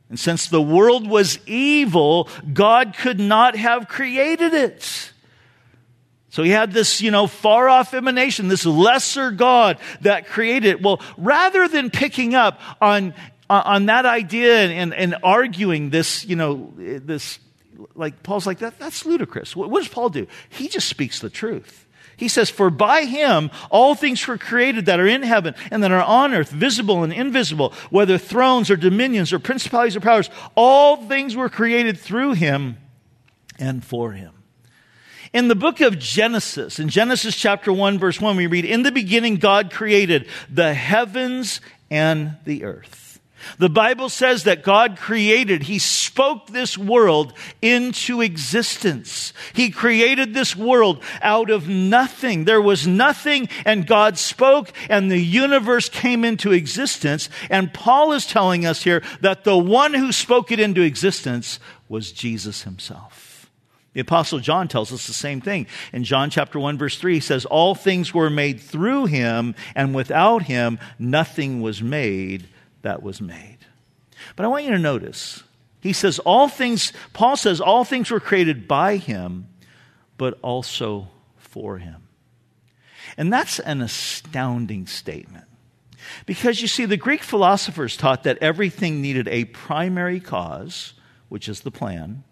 And 0.10 0.20
since 0.20 0.48
the 0.48 0.62
world 0.62 1.08
was 1.08 1.40
evil, 1.46 2.30
God 2.54 2.96
could 2.98 3.20
not 3.20 3.56
have 3.56 3.88
created 3.88 4.54
it. 4.54 5.12
So 6.30 6.44
he 6.44 6.52
had 6.52 6.72
this, 6.72 7.02
you 7.02 7.10
know, 7.10 7.26
far 7.26 7.68
off 7.68 7.94
emanation, 7.94 8.48
this 8.48 8.66
lesser 8.66 9.32
God 9.32 9.80
that 10.02 10.28
created 10.28 10.70
it. 10.70 10.82
Well, 10.82 11.02
rather 11.18 11.68
than 11.68 11.90
picking 11.90 12.36
up 12.36 12.62
on, 12.80 13.16
on 13.50 13.88
that 13.88 14.06
idea 14.06 14.68
and, 14.68 14.94
and, 14.94 15.16
arguing 15.24 15.90
this, 15.90 16.26
you 16.26 16.36
know, 16.36 16.72
this, 16.78 17.40
like, 17.96 18.22
Paul's 18.22 18.46
like, 18.46 18.60
that, 18.60 18.78
that's 18.78 19.04
ludicrous. 19.06 19.56
What, 19.56 19.72
what 19.72 19.80
does 19.80 19.88
Paul 19.88 20.10
do? 20.10 20.28
He 20.50 20.68
just 20.68 20.88
speaks 20.88 21.22
the 21.22 21.30
truth. 21.32 21.87
He 22.18 22.28
says, 22.28 22.50
For 22.50 22.72
by 22.72 23.06
him 23.06 23.52
all 23.70 23.94
things 23.94 24.28
were 24.28 24.40
created 24.40 24.88
that 24.88 25.00
are 25.00 25.08
in 25.08 25.22
heaven 25.22 25.54
and 25.72 25.84
that 25.84 25.92
are 25.92 26.04
on 26.04 26.34
earth, 26.34 26.50
visible 26.50 27.04
and 27.04 27.14
invisible, 27.14 27.74
whether 27.92 28.18
thrones 28.18 28.72
or 28.72 28.76
dominions 28.76 29.32
or 29.32 29.40
principalities 29.40 29.96
or 29.96 30.02
powers, 30.02 30.30
all 30.56 31.08
things 31.08 31.36
were 31.36 31.48
created 31.48 31.98
through 31.98 32.34
him 32.34 32.78
and 33.60 33.86
for 33.86 34.14
him. 34.14 34.34
In 35.32 35.48
the 35.48 35.56
book 35.56 35.80
of 35.82 36.00
Genesis, 36.00 36.80
in 36.80 36.90
Genesis 36.90 37.36
chapter 37.36 37.72
1, 37.72 38.00
verse 38.00 38.20
1, 38.20 38.36
we 38.36 38.48
read, 38.48 38.66
In 38.66 38.82
the 38.82 38.92
beginning, 38.92 39.36
God 39.36 39.72
created 39.72 40.28
the 40.50 40.74
heavens 40.74 41.62
and 41.92 42.38
the 42.46 42.64
earth. 42.64 43.07
The 43.58 43.70
Bible 43.70 44.10
says 44.10 44.44
that 44.44 44.64
God 44.64 44.98
created, 44.98 45.64
He 45.64 45.80
spoke 45.80 46.48
this 46.48 46.78
world 46.78 47.34
into 47.62 48.22
existence. 48.22 49.34
He 49.54 49.70
created 49.70 50.34
this 50.34 50.56
world 50.56 51.04
out 51.22 51.50
of 51.50 51.68
nothing. 51.68 52.46
There 52.46 52.62
was 52.62 52.88
nothing, 52.88 53.50
and 53.66 53.88
God 53.88 54.18
spoke, 54.18 54.72
and 54.90 55.12
the 55.12 55.22
universe 55.22 55.90
came 55.90 56.24
into 56.24 56.52
existence. 56.52 57.30
And 57.50 57.74
Paul 57.74 58.14
is 58.14 58.26
telling 58.26 58.66
us 58.66 58.84
here 58.84 59.04
that 59.22 59.44
the 59.44 59.58
one 59.58 59.94
who 59.94 60.12
spoke 60.12 60.52
it 60.52 60.60
into 60.60 60.82
existence 60.82 61.60
was 61.90 62.12
Jesus 62.12 62.64
Himself. 62.64 63.28
The 63.98 64.02
apostle 64.02 64.38
John 64.38 64.68
tells 64.68 64.94
us 64.94 65.08
the 65.08 65.14
same 65.14 65.42
thing. 65.42 65.66
In 65.92 66.04
John 66.04 66.30
chapter 66.30 66.60
1 66.60 66.78
verse 66.78 67.00
3 67.00 67.16
he 67.16 67.20
says 67.20 67.46
all 67.46 67.74
things 67.74 68.14
were 68.14 68.30
made 68.30 68.60
through 68.60 69.06
him 69.06 69.56
and 69.74 69.96
without 69.96 70.44
him 70.44 70.78
nothing 71.00 71.62
was 71.62 71.82
made 71.82 72.48
that 72.82 73.04
was 73.04 73.22
made. 73.22 73.58
But 74.36 74.46
I 74.46 74.50
want 74.50 74.66
you 74.66 74.72
to 74.72 74.80
notice 74.80 75.44
he 75.80 75.94
says 75.94 76.20
all 76.20 76.48
things 76.48 76.92
Paul 77.14 77.38
says 77.38 77.62
all 77.62 77.84
things 77.84 78.12
were 78.12 78.20
created 78.20 78.68
by 78.68 78.98
him 78.98 79.48
but 80.18 80.38
also 80.42 81.08
for 81.38 81.78
him. 81.78 82.08
And 83.18 83.32
that's 83.32 83.60
an 83.60 83.82
astounding 83.82 84.88
statement. 84.88 85.46
Because 86.26 86.62
you 86.62 86.68
see, 86.68 86.86
the 86.86 86.98
Greek 86.98 87.24
philosophers 87.24 87.98
taught 87.98 88.24
that 88.24 88.38
everything 88.40 89.02
needed 89.02 89.28
a 89.28 89.46
primary 89.46 90.20
cause, 90.20 90.94
which 91.30 91.50
is 91.50 91.62
the 91.62 91.72
plan, 91.72 92.24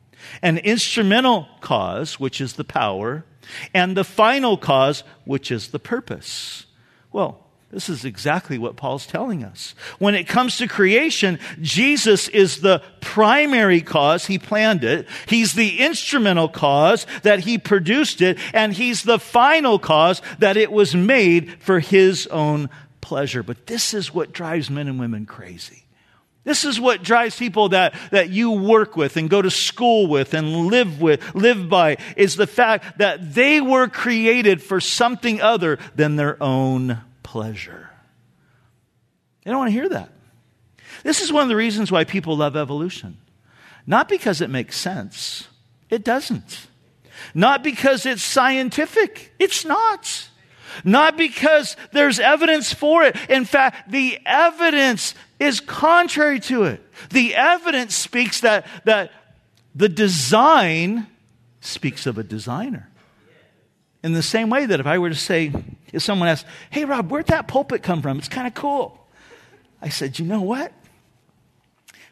an 0.42 0.58
instrumental 0.60 1.48
cause, 1.62 2.20
which 2.20 2.40
is 2.40 2.54
the 2.54 2.64
power, 2.64 3.26
and 3.74 3.96
the 3.96 4.04
final 4.04 4.58
cause, 4.58 5.04
which 5.26 5.52
is 5.52 5.70
the 5.70 5.80
purpose. 5.80 6.66
Well, 7.12 7.45
this 7.76 7.90
is 7.90 8.06
exactly 8.06 8.58
what 8.58 8.78
Paul's 8.78 9.06
telling 9.06 9.44
us. 9.44 9.76
When 10.00 10.16
it 10.16 10.30
comes 10.30 10.60
to 10.60 10.68
creation, 10.68 11.40
Jesus 11.62 12.30
is 12.30 12.62
the 12.62 12.82
primary 13.02 13.82
cause. 13.82 14.28
He 14.28 14.40
planned 14.40 14.86
it. 14.86 15.10
He's 15.28 15.52
the 15.52 15.80
instrumental 15.80 16.48
cause 16.48 17.06
that 17.24 17.40
he 17.40 17.58
produced 17.58 18.22
it. 18.22 18.40
And 18.54 18.72
he's 18.72 19.04
the 19.04 19.20
final 19.20 19.78
cause 19.78 20.22
that 20.40 20.56
it 20.56 20.72
was 20.72 20.96
made 20.96 21.62
for 21.62 21.82
his 21.82 22.28
own 22.28 22.70
pleasure. 23.02 23.44
But 23.44 23.68
this 23.68 23.94
is 23.94 24.14
what 24.14 24.32
drives 24.32 24.70
men 24.70 24.88
and 24.88 24.98
women 24.98 25.26
crazy. 25.26 25.84
This 26.46 26.64
is 26.64 26.80
what 26.80 27.04
drives 27.04 27.38
people 27.38 27.70
that, 27.70 27.94
that 28.12 28.30
you 28.30 28.52
work 28.52 28.96
with 28.96 29.18
and 29.18 29.30
go 29.30 29.42
to 29.42 29.52
school 29.52 30.08
with 30.08 30.34
and 30.34 30.68
live 30.68 31.02
with, 31.02 31.36
live 31.36 31.68
by, 31.68 31.98
is 32.16 32.38
the 32.38 32.48
fact 32.48 33.00
that 33.00 33.34
they 33.34 33.60
were 33.60 33.90
created 33.90 34.64
for 34.64 34.80
something 34.80 35.42
other 35.42 35.78
than 35.94 36.16
their 36.16 36.42
own 36.42 37.02
pleasure. 37.36 37.90
They 39.44 39.52
don't 39.52 39.58
want 39.58 39.68
to 39.68 39.74
hear 39.74 39.90
that. 39.90 40.10
This 41.04 41.20
is 41.20 41.34
one 41.34 41.44
of 41.44 41.50
the 41.50 41.56
reasons 41.58 41.92
why 41.92 42.06
people 42.06 42.38
love 42.38 42.56
evolution. 42.56 43.18
Not 43.86 44.08
because 44.08 44.40
it 44.40 44.50
makes 44.50 44.78
sense. 44.78 45.50
It 45.90 46.06
doesn't. 46.06 46.68
Not 47.34 47.62
because 47.62 48.06
it's 48.06 48.24
scientific. 48.24 49.34
It's 49.38 49.66
not. 49.66 50.30
Not 50.86 51.18
because 51.18 51.76
there's 51.92 52.22
evidence 52.22 52.72
for 52.72 53.04
it. 53.04 53.18
In 53.30 53.44
fact, 53.44 53.92
the 53.92 54.18
evidence 54.26 55.14
is 55.38 55.60
contrary 55.60 56.40
to 56.40 56.64
it. 56.64 56.82
The 57.10 57.36
evidence 57.36 57.96
speaks 57.96 58.40
that, 58.42 58.66
that 58.86 59.12
the 59.76 59.90
design 59.90 61.08
speaks 61.60 62.06
of 62.06 62.18
a 62.18 62.24
designer. 62.24 62.90
In 64.06 64.14
the 64.14 64.22
same 64.22 64.52
way 64.52 64.68
that 64.68 64.80
if 64.80 64.86
I 64.86 65.00
were 65.00 65.10
to 65.10 65.16
say, 65.16 65.52
if 65.92 66.04
someone 66.04 66.30
asked, 66.30 66.46
Hey, 66.70 66.86
Rob, 66.86 67.10
where'd 67.10 67.26
that 67.26 67.48
pulpit 67.48 67.82
come 67.82 68.04
from? 68.04 68.20
It's 68.20 68.28
kind 68.28 68.46
of 68.46 68.54
cool. 68.54 69.04
I 69.82 69.90
said, 69.90 70.20
You 70.20 70.26
know 70.26 70.44
what? 70.44 70.72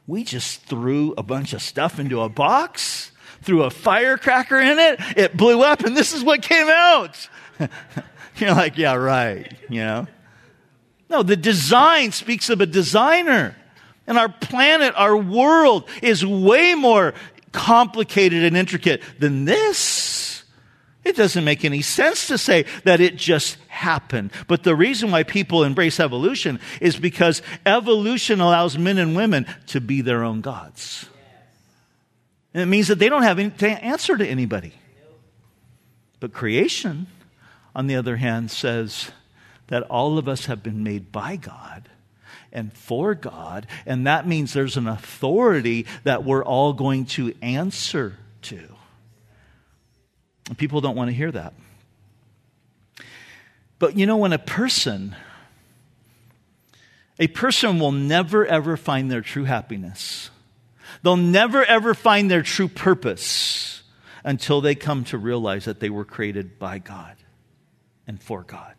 We 0.07 0.23
just 0.23 0.63
threw 0.63 1.13
a 1.19 1.21
bunch 1.21 1.53
of 1.53 1.62
stuff 1.62 2.00
into 2.00 2.21
a 2.21 2.29
box, 2.29 3.12
threw 3.43 3.62
a 3.62 3.69
firecracker 3.69 4.59
in 4.59 4.79
it, 4.79 5.00
it 5.15 5.38
blew 5.38 5.62
up, 5.62 5.81
and 5.81 5.95
this 5.95 6.13
is 6.13 6.23
what 6.23 6.41
came 6.41 6.67
out. 6.67 7.29
You're 8.38 8.55
like, 8.55 8.75
Yeah, 8.75 8.95
right, 8.95 9.53
you 9.69 9.81
know? 9.81 10.07
No, 11.12 11.21
the 11.21 11.38
design 11.38 12.12
speaks 12.12 12.50
of 12.50 12.59
a 12.59 12.65
designer. 12.65 13.55
And 14.07 14.17
our 14.17 14.29
planet, 14.29 14.95
our 14.97 15.15
world 15.15 15.88
is 16.01 16.25
way 16.25 16.73
more 16.73 17.13
complicated 17.51 18.43
and 18.43 18.57
intricate 18.57 19.03
than 19.19 19.45
this. 19.45 20.23
It 21.03 21.15
doesn't 21.15 21.43
make 21.43 21.65
any 21.65 21.81
sense 21.81 22.27
to 22.27 22.38
say 22.38 22.65
that 22.86 23.01
it 23.01 23.17
just 23.17 23.57
happened. 23.67 24.31
But 24.48 24.63
the 24.63 24.75
reason 24.75 25.12
why 25.12 25.24
people 25.24 25.63
embrace 25.63 26.00
evolution 26.00 26.60
is 26.79 26.95
because 26.95 27.41
evolution 27.65 28.39
allows 28.39 28.77
men 28.77 28.98
and 28.98 29.15
women 29.15 29.45
to 29.67 29.81
be 29.81 30.01
their 30.01 30.24
own 30.24 30.41
gods. 30.41 31.05
And 32.53 32.63
it 32.63 32.67
means 32.67 32.88
that 32.88 33.00
they 33.00 33.10
don't 33.10 33.24
have 33.24 33.39
any 33.39 33.51
answer 33.62 34.15
to 34.15 34.25
anybody. 34.25 34.74
But 36.19 36.31
creation, 36.31 37.07
on 37.75 37.88
the 37.88 37.95
other 37.95 38.16
hand, 38.16 38.50
says, 38.50 39.11
that 39.68 39.83
all 39.83 40.18
of 40.18 40.27
us 40.27 40.46
have 40.46 40.61
been 40.61 40.83
made 40.83 41.11
by 41.11 41.35
God 41.35 41.89
and 42.51 42.72
for 42.72 43.16
God, 43.16 43.66
and 43.85 44.05
that 44.05 44.27
means 44.27 44.53
there's 44.53 44.77
an 44.77 44.87
authority 44.87 45.87
that 46.03 46.24
we're 46.24 46.44
all 46.44 46.74
going 46.74 47.05
to 47.05 47.33
answer 47.42 48.18
to. 48.44 48.70
People 50.58 50.82
don't 50.82 50.96
want 50.96 51.10
to 51.10 51.16
hear 51.16 51.32
that. 51.32 51.53
But 53.79 53.98
you 53.98 54.06
know, 54.06 54.18
when 54.18 54.34
a 54.34 54.40
person, 54.40 55.16
a 57.20 57.27
person 57.27 57.79
will 57.79 57.92
never 57.92 58.46
ever 58.46 58.77
find 58.77 59.12
their 59.12 59.22
true 59.22 59.46
happiness, 59.46 60.29
they'll 61.01 61.18
never 61.18 61.64
ever 61.66 61.94
find 61.94 62.29
their 62.29 62.42
true 62.42 62.68
purpose 62.68 63.84
until 64.24 64.62
they 64.62 64.75
come 64.75 65.03
to 65.06 65.18
realize 65.18 65.66
that 65.66 65.79
they 65.79 65.90
were 65.90 66.06
created 66.06 66.60
by 66.60 66.79
God 66.79 67.16
and 68.08 68.22
for 68.22 68.44
God 68.44 68.74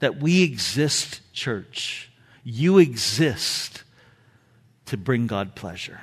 that 0.00 0.20
we 0.20 0.42
exist, 0.42 1.20
church. 1.32 2.10
You 2.44 2.78
exist 2.78 3.82
to 4.86 4.96
bring 4.96 5.26
God 5.26 5.54
pleasure. 5.54 6.00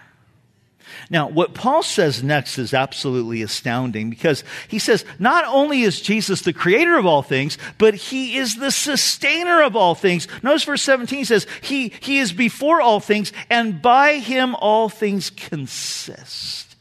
Now, 1.09 1.27
what 1.27 1.53
Paul 1.53 1.83
says 1.83 2.23
next 2.23 2.57
is 2.57 2.73
absolutely 2.73 3.41
astounding 3.41 4.09
because 4.09 4.43
he 4.67 4.79
says 4.79 5.05
not 5.19 5.45
only 5.47 5.81
is 5.81 6.01
Jesus 6.01 6.41
the 6.41 6.53
creator 6.53 6.97
of 6.97 7.05
all 7.05 7.21
things, 7.21 7.57
but 7.77 7.95
he 7.95 8.37
is 8.37 8.55
the 8.55 8.71
sustainer 8.71 9.61
of 9.63 9.75
all 9.75 9.95
things. 9.95 10.27
Notice 10.43 10.63
verse 10.63 10.81
17 10.81 11.25
says, 11.25 11.47
he, 11.61 11.89
he 11.99 12.19
is 12.19 12.33
before 12.33 12.81
all 12.81 12.99
things, 12.99 13.31
and 13.49 13.81
by 13.81 14.19
him 14.19 14.55
all 14.55 14.89
things 14.89 15.29
consist. 15.29 16.75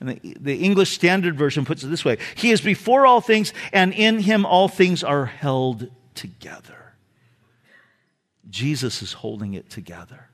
And 0.00 0.20
the, 0.20 0.36
the 0.40 0.56
English 0.56 0.90
Standard 0.90 1.36
Version 1.36 1.64
puts 1.64 1.82
it 1.82 1.88
this 1.88 2.04
way 2.04 2.18
He 2.34 2.50
is 2.50 2.60
before 2.60 3.06
all 3.06 3.20
things, 3.20 3.52
and 3.72 3.94
in 3.94 4.18
him 4.18 4.44
all 4.44 4.68
things 4.68 5.02
are 5.02 5.26
held 5.26 5.88
together. 6.14 6.94
Jesus 8.50 9.02
is 9.02 9.14
holding 9.14 9.54
it 9.54 9.70
together. 9.70 10.28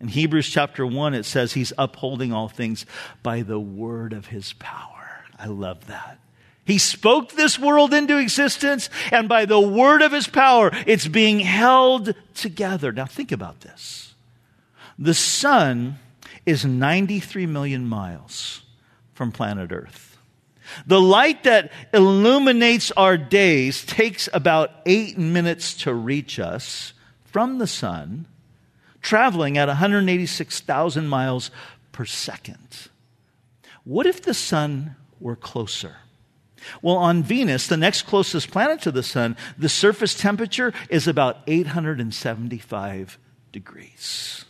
In 0.00 0.08
Hebrews 0.08 0.48
chapter 0.48 0.86
1, 0.86 1.14
it 1.14 1.24
says 1.24 1.52
he's 1.52 1.72
upholding 1.76 2.32
all 2.32 2.48
things 2.48 2.86
by 3.22 3.42
the 3.42 3.60
word 3.60 4.12
of 4.12 4.26
his 4.26 4.54
power. 4.54 5.24
I 5.38 5.46
love 5.46 5.86
that. 5.88 6.18
He 6.64 6.78
spoke 6.78 7.32
this 7.32 7.58
world 7.58 7.92
into 7.92 8.18
existence, 8.18 8.88
and 9.10 9.28
by 9.28 9.44
the 9.44 9.60
word 9.60 10.02
of 10.02 10.12
his 10.12 10.26
power, 10.26 10.70
it's 10.86 11.08
being 11.08 11.40
held 11.40 12.14
together. 12.34 12.92
Now, 12.92 13.06
think 13.06 13.32
about 13.32 13.60
this. 13.60 14.14
The 14.98 15.14
sun 15.14 15.98
is 16.46 16.64
93 16.64 17.46
million 17.46 17.86
miles 17.86 18.62
from 19.14 19.32
planet 19.32 19.72
Earth. 19.72 20.18
The 20.86 21.00
light 21.00 21.44
that 21.44 21.72
illuminates 21.92 22.92
our 22.92 23.18
days 23.18 23.84
takes 23.84 24.28
about 24.32 24.70
eight 24.86 25.18
minutes 25.18 25.74
to 25.82 25.92
reach 25.92 26.38
us 26.38 26.92
from 27.24 27.58
the 27.58 27.66
sun, 27.66 28.26
traveling 29.00 29.58
at 29.58 29.68
186,000 29.68 31.08
miles 31.08 31.50
per 31.92 32.04
second. 32.04 32.88
What 33.84 34.06
if 34.06 34.22
the 34.22 34.34
sun 34.34 34.96
were 35.18 35.36
closer? 35.36 35.96
Well, 36.82 36.96
on 36.96 37.22
Venus, 37.22 37.66
the 37.66 37.76
next 37.76 38.02
closest 38.02 38.50
planet 38.50 38.82
to 38.82 38.90
the 38.90 39.02
sun, 39.02 39.36
the 39.56 39.68
surface 39.68 40.14
temperature 40.14 40.72
is 40.88 41.08
about 41.08 41.38
875 41.46 43.18
degrees. 43.52 44.44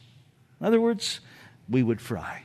In 0.60 0.66
other 0.66 0.80
words, 0.80 1.20
we 1.68 1.82
would 1.82 2.00
fry. 2.00 2.44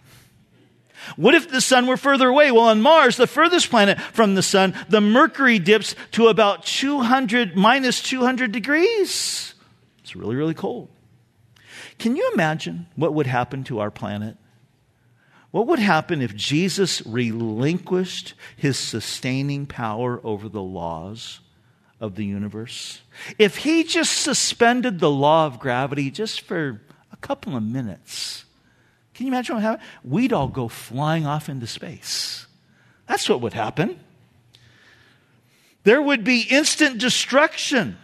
What 1.15 1.35
if 1.35 1.49
the 1.49 1.61
sun 1.61 1.87
were 1.87 1.97
further 1.97 2.29
away? 2.29 2.51
Well, 2.51 2.65
on 2.65 2.81
Mars, 2.81 3.17
the 3.17 3.27
furthest 3.27 3.69
planet 3.69 3.99
from 3.99 4.35
the 4.35 4.41
sun, 4.41 4.73
the 4.89 5.01
mercury 5.01 5.59
dips 5.59 5.95
to 6.11 6.27
about 6.27 6.65
200, 6.65 7.55
minus 7.55 8.01
200 8.01 8.51
degrees. 8.51 9.53
It's 9.99 10.15
really, 10.15 10.35
really 10.35 10.53
cold. 10.53 10.89
Can 11.97 12.15
you 12.15 12.31
imagine 12.33 12.87
what 12.95 13.13
would 13.13 13.27
happen 13.27 13.63
to 13.65 13.79
our 13.79 13.91
planet? 13.91 14.37
What 15.51 15.67
would 15.67 15.79
happen 15.79 16.21
if 16.21 16.35
Jesus 16.35 17.01
relinquished 17.05 18.33
his 18.57 18.77
sustaining 18.77 19.65
power 19.65 20.19
over 20.23 20.49
the 20.49 20.61
laws 20.61 21.39
of 22.01 22.15
the 22.15 22.25
universe? 22.25 23.01
If 23.39 23.57
he 23.57 23.85
just 23.85 24.21
suspended 24.21 24.99
the 24.99 25.09
law 25.09 25.45
of 25.45 25.59
gravity 25.59 26.11
just 26.11 26.41
for 26.41 26.81
a 27.11 27.17
couple 27.17 27.55
of 27.55 27.63
minutes, 27.63 28.43
can 29.13 29.27
you 29.27 29.31
imagine 29.31 29.55
what 29.55 29.63
would 29.63 29.69
happen? 29.69 29.85
We'd 30.03 30.33
all 30.33 30.49
go 30.49 30.67
flying 30.67 31.25
off 31.25 31.47
into 31.47 31.67
space. 31.67 32.47
That's 33.07 33.29
what 33.29 33.39
would 33.39 33.53
happen. 33.53 33.99
There 35.83 36.01
would 36.01 36.23
be 36.25 36.41
instant 36.41 36.97
destruction 36.97 37.97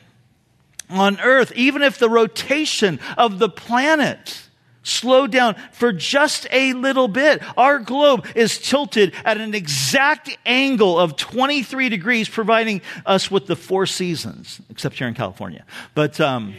on 0.92 1.20
Earth, 1.20 1.52
even 1.56 1.82
if 1.82 1.98
the 1.98 2.10
rotation 2.10 3.00
of 3.18 3.40
the 3.40 3.50
planet 3.50 4.48
slowed 4.84 5.32
down 5.32 5.56
for 5.72 5.92
just 5.92 6.48
a 6.52 6.74
little 6.74 7.08
bit. 7.08 7.42
Our 7.58 7.80
globe 7.80 8.26
is 8.36 8.58
tilted 8.58 9.14
at 9.24 9.38
an 9.38 9.54
exact 9.54 10.38
angle 10.46 11.00
of 11.00 11.16
23 11.16 11.90
degrees, 11.90 12.28
providing 12.28 12.82
us 13.06 13.30
with 13.30 13.46
the 13.46 13.56
four 13.56 13.86
seasons, 13.86 14.60
except 14.70 14.98
here 14.98 15.08
in 15.08 15.14
California. 15.14 15.66
But, 15.94 16.20
um, 16.20 16.56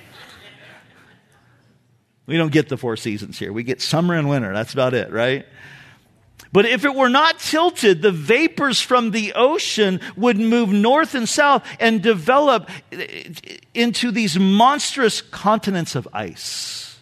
we 2.26 2.36
don't 2.36 2.52
get 2.52 2.68
the 2.68 2.76
four 2.76 2.96
seasons 2.96 3.38
here. 3.38 3.52
We 3.52 3.64
get 3.64 3.82
summer 3.82 4.14
and 4.14 4.28
winter. 4.28 4.52
That's 4.52 4.72
about 4.72 4.94
it, 4.94 5.10
right? 5.10 5.44
But 6.52 6.66
if 6.66 6.84
it 6.84 6.94
were 6.94 7.08
not 7.08 7.38
tilted, 7.38 8.02
the 8.02 8.12
vapors 8.12 8.80
from 8.80 9.10
the 9.10 9.32
ocean 9.32 10.00
would 10.16 10.38
move 10.38 10.68
north 10.68 11.14
and 11.14 11.26
south 11.26 11.66
and 11.80 12.02
develop 12.02 12.68
eh, 12.92 13.30
into 13.72 14.10
these 14.10 14.38
monstrous 14.38 15.22
continents 15.22 15.94
of 15.94 16.06
ice. 16.12 17.00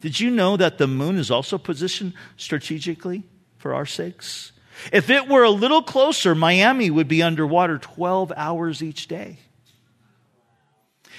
Did 0.00 0.18
you 0.18 0.30
know 0.30 0.56
that 0.56 0.78
the 0.78 0.86
moon 0.86 1.18
is 1.18 1.30
also 1.30 1.58
positioned 1.58 2.14
strategically 2.36 3.22
for 3.58 3.74
our 3.74 3.86
sakes? 3.86 4.52
If 4.92 5.10
it 5.10 5.28
were 5.28 5.44
a 5.44 5.50
little 5.50 5.82
closer, 5.82 6.34
Miami 6.34 6.90
would 6.90 7.08
be 7.08 7.22
underwater 7.22 7.78
12 7.78 8.32
hours 8.36 8.82
each 8.82 9.08
day. 9.08 9.38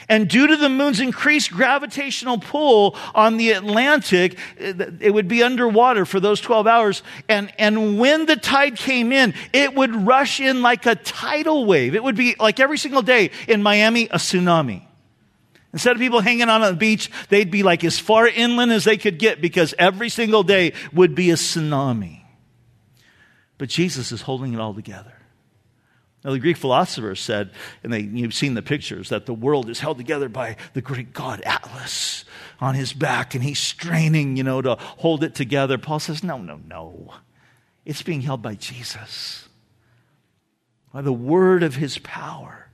And 0.08 0.30
due 0.30 0.48
to 0.48 0.56
the 0.56 0.70
moon's 0.70 1.00
increased 1.00 1.52
gravitational 1.52 2.38
pull 2.38 2.96
on 3.16 3.38
the 3.38 3.52
Atlantic, 3.52 4.38
it 4.58 5.14
would 5.14 5.28
be 5.28 5.42
underwater 5.42 6.06
for 6.06 6.20
those 6.20 6.40
12 6.42 6.68
hours. 6.68 7.04
And, 7.28 7.52
and 7.58 8.00
when 8.00 8.26
the 8.26 8.36
tide 8.36 8.76
came 8.76 9.12
in, 9.12 9.34
it 9.52 9.74
would 9.74 9.96
rush 9.96 10.40
in 10.40 10.62
like 10.62 10.86
a 10.86 10.96
tidal 10.96 11.66
wave. 11.66 11.96
It 11.96 12.04
would 12.04 12.16
be 12.16 12.36
like 12.40 12.60
every 12.60 12.78
single 12.78 13.02
day 13.02 13.32
in 13.48 13.64
Miami, 13.64 14.06
a 14.06 14.18
tsunami. 14.18 14.84
Instead 15.74 15.96
of 15.96 16.00
people 16.00 16.22
hanging 16.22 16.44
out 16.44 16.62
on 16.62 16.72
the 16.72 16.78
beach, 16.78 17.12
they'd 17.28 17.52
be 17.52 17.64
like 17.64 17.84
as 17.84 18.00
far 18.00 18.28
inland 18.28 18.72
as 18.72 18.86
they 18.86 18.96
could 18.96 19.20
get 19.20 19.42
because 19.42 19.74
every 19.78 20.08
single 20.08 20.44
day 20.44 20.72
would 20.94 21.16
be 21.16 21.32
a 21.32 21.36
tsunami. 21.36 22.22
But 23.58 23.70
Jesus 23.70 24.12
is 24.12 24.22
holding 24.22 24.54
it 24.54 24.60
all 24.60 24.74
together. 24.74 25.15
Now, 26.26 26.32
the 26.32 26.40
Greek 26.40 26.58
philosophers 26.58 27.20
said, 27.20 27.52
and 27.84 27.94
they, 27.94 28.00
you've 28.00 28.34
seen 28.34 28.56
the 28.56 28.64
pictures, 28.64 29.10
that 29.10 29.28
the 29.28 29.34
world 29.34 29.70
is 29.70 29.80
held 29.80 29.98
together 29.98 30.28
by 30.28 30.58
the 30.74 30.82
Greek 30.82 31.14
god 31.14 31.40
Atlas 31.42 32.26
on 32.60 32.74
his 32.74 32.94
back, 32.94 33.36
and 33.36 33.44
he's 33.44 33.60
straining, 33.60 34.36
you 34.36 34.44
know, 34.44 34.60
to 34.60 34.76
hold 34.80 35.24
it 35.24 35.36
together. 35.36 35.78
Paul 35.78 36.00
says, 36.00 36.24
no, 36.24 36.40
no, 36.40 36.60
no. 36.68 37.14
It's 37.86 38.02
being 38.02 38.22
held 38.22 38.42
by 38.42 38.56
Jesus, 38.56 39.48
by 40.92 41.04
the 41.04 41.14
word 41.14 41.62
of 41.62 41.76
his 41.76 42.00
power. 42.00 42.70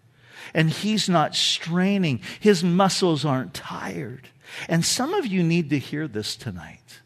And 0.54 0.70
he's 0.70 1.10
not 1.10 1.36
straining, 1.36 2.22
his 2.40 2.64
muscles 2.64 3.26
aren't 3.26 3.54
tired. 3.54 4.30
And 4.70 4.86
some 4.86 5.14
of 5.14 5.26
you 5.26 5.44
need 5.44 5.70
to 5.72 5.80
hear 5.80 6.08
this 6.08 6.38
tonight. 6.38 7.01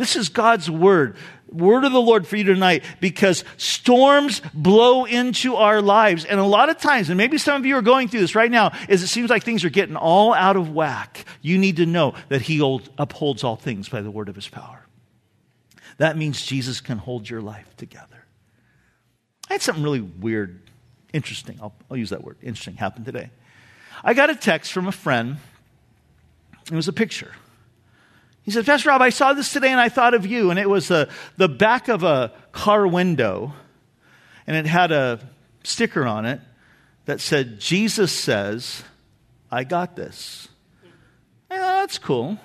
This 0.00 0.16
is 0.16 0.30
God's 0.30 0.70
word, 0.70 1.14
word 1.52 1.84
of 1.84 1.92
the 1.92 2.00
Lord 2.00 2.26
for 2.26 2.36
you 2.36 2.44
tonight, 2.44 2.84
because 3.00 3.44
storms 3.58 4.40
blow 4.54 5.04
into 5.04 5.56
our 5.56 5.82
lives. 5.82 6.24
And 6.24 6.40
a 6.40 6.44
lot 6.44 6.70
of 6.70 6.78
times, 6.78 7.10
and 7.10 7.18
maybe 7.18 7.36
some 7.36 7.60
of 7.60 7.66
you 7.66 7.76
are 7.76 7.82
going 7.82 8.08
through 8.08 8.20
this 8.20 8.34
right 8.34 8.50
now, 8.50 8.72
is 8.88 9.02
it 9.02 9.08
seems 9.08 9.28
like 9.28 9.44
things 9.44 9.62
are 9.62 9.68
getting 9.68 9.96
all 9.96 10.32
out 10.32 10.56
of 10.56 10.72
whack. 10.72 11.26
You 11.42 11.58
need 11.58 11.76
to 11.76 11.84
know 11.84 12.14
that 12.30 12.40
He 12.40 12.60
upholds 12.96 13.44
all 13.44 13.56
things 13.56 13.90
by 13.90 14.00
the 14.00 14.10
word 14.10 14.30
of 14.30 14.36
His 14.36 14.48
power. 14.48 14.86
That 15.98 16.16
means 16.16 16.46
Jesus 16.46 16.80
can 16.80 16.96
hold 16.96 17.28
your 17.28 17.42
life 17.42 17.76
together. 17.76 18.24
I 19.50 19.52
had 19.52 19.60
something 19.60 19.84
really 19.84 20.00
weird, 20.00 20.62
interesting, 21.12 21.58
I'll, 21.60 21.74
I'll 21.90 21.98
use 21.98 22.08
that 22.08 22.24
word, 22.24 22.38
interesting, 22.40 22.76
happen 22.76 23.04
today. 23.04 23.28
I 24.02 24.14
got 24.14 24.30
a 24.30 24.34
text 24.34 24.72
from 24.72 24.88
a 24.88 24.92
friend. 24.92 25.36
It 26.72 26.74
was 26.74 26.88
a 26.88 26.92
picture. 26.94 27.32
He 28.50 28.54
said, 28.54 28.66
Pastor 28.66 28.88
Rob, 28.88 29.00
I 29.00 29.10
saw 29.10 29.32
this 29.32 29.52
today 29.52 29.70
and 29.70 29.78
I 29.78 29.88
thought 29.88 30.12
of 30.12 30.26
you. 30.26 30.50
And 30.50 30.58
it 30.58 30.68
was 30.68 30.88
the, 30.88 31.08
the 31.36 31.48
back 31.48 31.86
of 31.86 32.02
a 32.02 32.32
car 32.50 32.84
window, 32.84 33.52
and 34.44 34.56
it 34.56 34.66
had 34.66 34.90
a 34.90 35.20
sticker 35.62 36.04
on 36.04 36.26
it 36.26 36.40
that 37.04 37.20
said, 37.20 37.60
Jesus 37.60 38.10
says, 38.10 38.82
I 39.52 39.62
got 39.62 39.94
this. 39.94 40.48
Yeah, 41.48 41.58
that's 41.58 41.98
cool. 41.98 42.38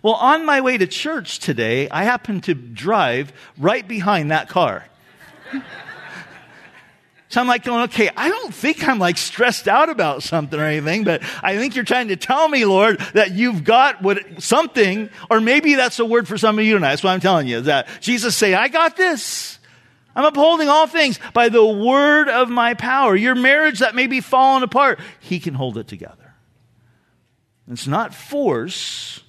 Well, 0.00 0.14
on 0.14 0.46
my 0.46 0.60
way 0.60 0.78
to 0.78 0.86
church 0.86 1.40
today, 1.40 1.88
I 1.90 2.04
happened 2.04 2.44
to 2.44 2.54
drive 2.54 3.32
right 3.58 3.88
behind 3.88 4.30
that 4.30 4.48
car. 4.48 4.86
So 7.32 7.40
I'm 7.40 7.46
like 7.46 7.64
going, 7.64 7.84
okay, 7.84 8.10
I 8.14 8.28
don't 8.28 8.52
think 8.52 8.86
I'm 8.86 8.98
like 8.98 9.16
stressed 9.16 9.66
out 9.66 9.88
about 9.88 10.22
something 10.22 10.60
or 10.60 10.64
anything, 10.64 11.04
but 11.04 11.22
I 11.42 11.56
think 11.56 11.74
you're 11.74 11.82
trying 11.82 12.08
to 12.08 12.16
tell 12.16 12.46
me, 12.46 12.66
Lord, 12.66 13.00
that 13.14 13.32
you've 13.32 13.64
got 13.64 14.02
what 14.02 14.42
something, 14.42 15.08
or 15.30 15.40
maybe 15.40 15.74
that's 15.74 15.98
a 15.98 16.04
word 16.04 16.28
for 16.28 16.36
some 16.36 16.58
of 16.58 16.64
you 16.66 16.74
tonight. 16.74 16.90
That's 16.90 17.02
what 17.02 17.12
I'm 17.12 17.20
telling 17.20 17.48
you, 17.48 17.56
is 17.56 17.64
that 17.64 17.88
Jesus 18.02 18.36
say, 18.36 18.52
I 18.52 18.68
got 18.68 18.98
this. 18.98 19.58
I'm 20.14 20.26
upholding 20.26 20.68
all 20.68 20.86
things 20.86 21.18
by 21.32 21.48
the 21.48 21.64
word 21.64 22.28
of 22.28 22.50
my 22.50 22.74
power. 22.74 23.16
Your 23.16 23.34
marriage 23.34 23.78
that 23.78 23.94
may 23.94 24.08
be 24.08 24.20
falling 24.20 24.62
apart, 24.62 25.00
he 25.18 25.40
can 25.40 25.54
hold 25.54 25.78
it 25.78 25.88
together. 25.88 26.34
It's 27.66 27.86
not 27.86 28.14
force. 28.14 29.22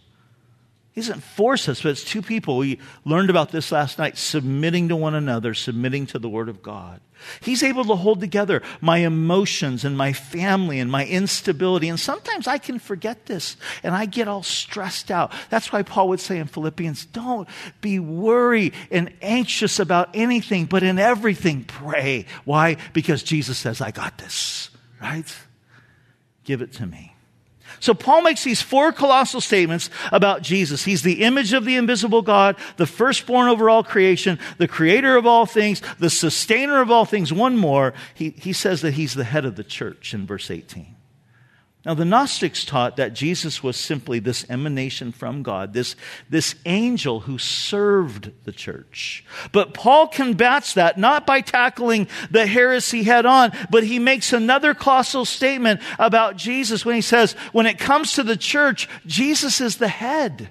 He 0.93 1.01
doesn't 1.01 1.21
force 1.21 1.67
us, 1.67 1.82
but 1.82 1.89
it's 1.89 2.03
two 2.03 2.21
people. 2.21 2.58
We 2.58 2.79
learned 3.03 3.32
about 3.32 3.51
this 3.51 3.71
last 3.71 3.97
night, 3.97 4.15
submitting 4.15 4.89
to 4.89 4.95
one 4.95 5.15
another, 5.15 5.56
submitting 5.56 6.06
to 6.08 6.19
the 6.19 6.29
Word 6.29 6.49
of 6.49 6.62
God. 6.62 7.01
He's 7.41 7.63
able 7.63 7.84
to 7.86 7.95
hold 7.95 8.19
together 8.19 8.62
my 8.79 8.99
emotions 8.99 9.86
and 9.86 9.97
my 9.97 10.13
family 10.13 10.79
and 10.79 10.91
my 10.91 11.06
instability. 11.08 11.89
And 11.89 11.99
sometimes 11.99 12.47
I 12.47 12.60
can 12.60 12.77
forget 12.77 13.25
this 13.25 13.58
and 13.82 13.95
I 13.95 14.06
get 14.06 14.27
all 14.27 14.43
stressed 14.43 15.10
out. 15.10 15.32
That's 15.49 15.71
why 15.71 15.82
Paul 15.82 16.10
would 16.10 16.19
say 16.19 16.38
in 16.38 16.45
Philippians, 16.45 17.06
don't 17.06 17.47
be 17.82 17.97
worried 17.97 18.73
and 18.91 19.12
anxious 19.21 19.79
about 19.79 20.10
anything, 20.13 20.65
but 20.65 20.84
in 20.84 20.99
everything 20.99 21.63
pray. 21.63 22.25
Why? 22.45 22.77
Because 22.93 23.23
Jesus 23.23 23.58
says, 23.58 23.82
I 23.82 23.89
got 23.89 24.19
this, 24.19 24.69
right? 25.01 25.34
Give 26.43 26.62
it 26.62 26.73
to 26.73 26.86
me. 26.86 27.12
So 27.84 27.93
Paul 27.93 28.22
makes 28.22 28.46
these 28.46 28.62
four 28.62 28.93
colossal 28.93 29.41
statements 29.41 29.89
about 30.13 30.41
Jesus. 30.41 30.86
He's 30.86 31.02
the 31.02 31.22
image 31.22 31.52
of 31.52 31.65
the 31.65 31.76
invisible 31.76 32.22
God, 32.22 32.56
the 32.78 32.88
firstborn 32.88 33.50
over 33.50 33.69
all 33.69 33.84
creation, 33.84 34.39
the 34.58 34.69
creator 34.69 35.17
of 35.17 35.28
all 35.28 35.46
things, 35.46 35.82
the 36.00 36.10
sustainer 36.10 36.80
of 36.80 36.89
all 36.89 37.04
things. 37.04 37.34
One 37.34 37.58
more, 37.58 37.93
he, 38.13 38.30
he 38.30 38.54
says 38.54 38.80
that 38.84 38.93
he's 38.93 39.15
the 39.15 39.26
head 39.26 39.43
of 39.43 39.58
the 39.58 39.65
church 39.65 40.13
in 40.13 40.26
verse 40.26 40.50
18. 40.50 40.92
Now, 41.86 41.93
the 41.96 42.06
Gnostics 42.06 42.63
taught 42.63 42.96
that 42.96 43.13
Jesus 43.13 43.62
was 43.62 43.76
simply 43.76 44.19
this 44.19 44.46
emanation 44.50 45.12
from 45.12 45.43
God, 45.43 45.74
this, 45.74 45.98
this 46.30 46.56
angel 46.65 47.22
who 47.22 47.38
served 47.38 48.32
the 48.46 48.54
church. 48.54 49.26
But 49.52 49.74
Paul 49.74 50.08
combats 50.08 50.76
that 50.76 50.98
not 50.98 51.28
by 51.28 51.41
tackling 51.41 52.08
the 52.32 52.48
heresy 52.48 53.04
head 53.04 53.26
on, 53.26 53.52
but 53.69 53.84
he 53.84 54.00
makes 54.00 54.32
another 54.32 54.74
colossal 54.74 55.26
statement 55.26 55.82
about 56.00 56.38
Jesus 56.38 56.86
when 56.86 56.96
he 56.96 57.02
says, 57.02 57.34
when 57.52 57.65
it 57.65 57.80
comes 57.80 58.13
to 58.13 58.24
the 58.24 58.38
church, 58.38 58.88
Jesus 59.06 59.60
is 59.60 59.76
the 59.76 59.89
head. 59.89 60.50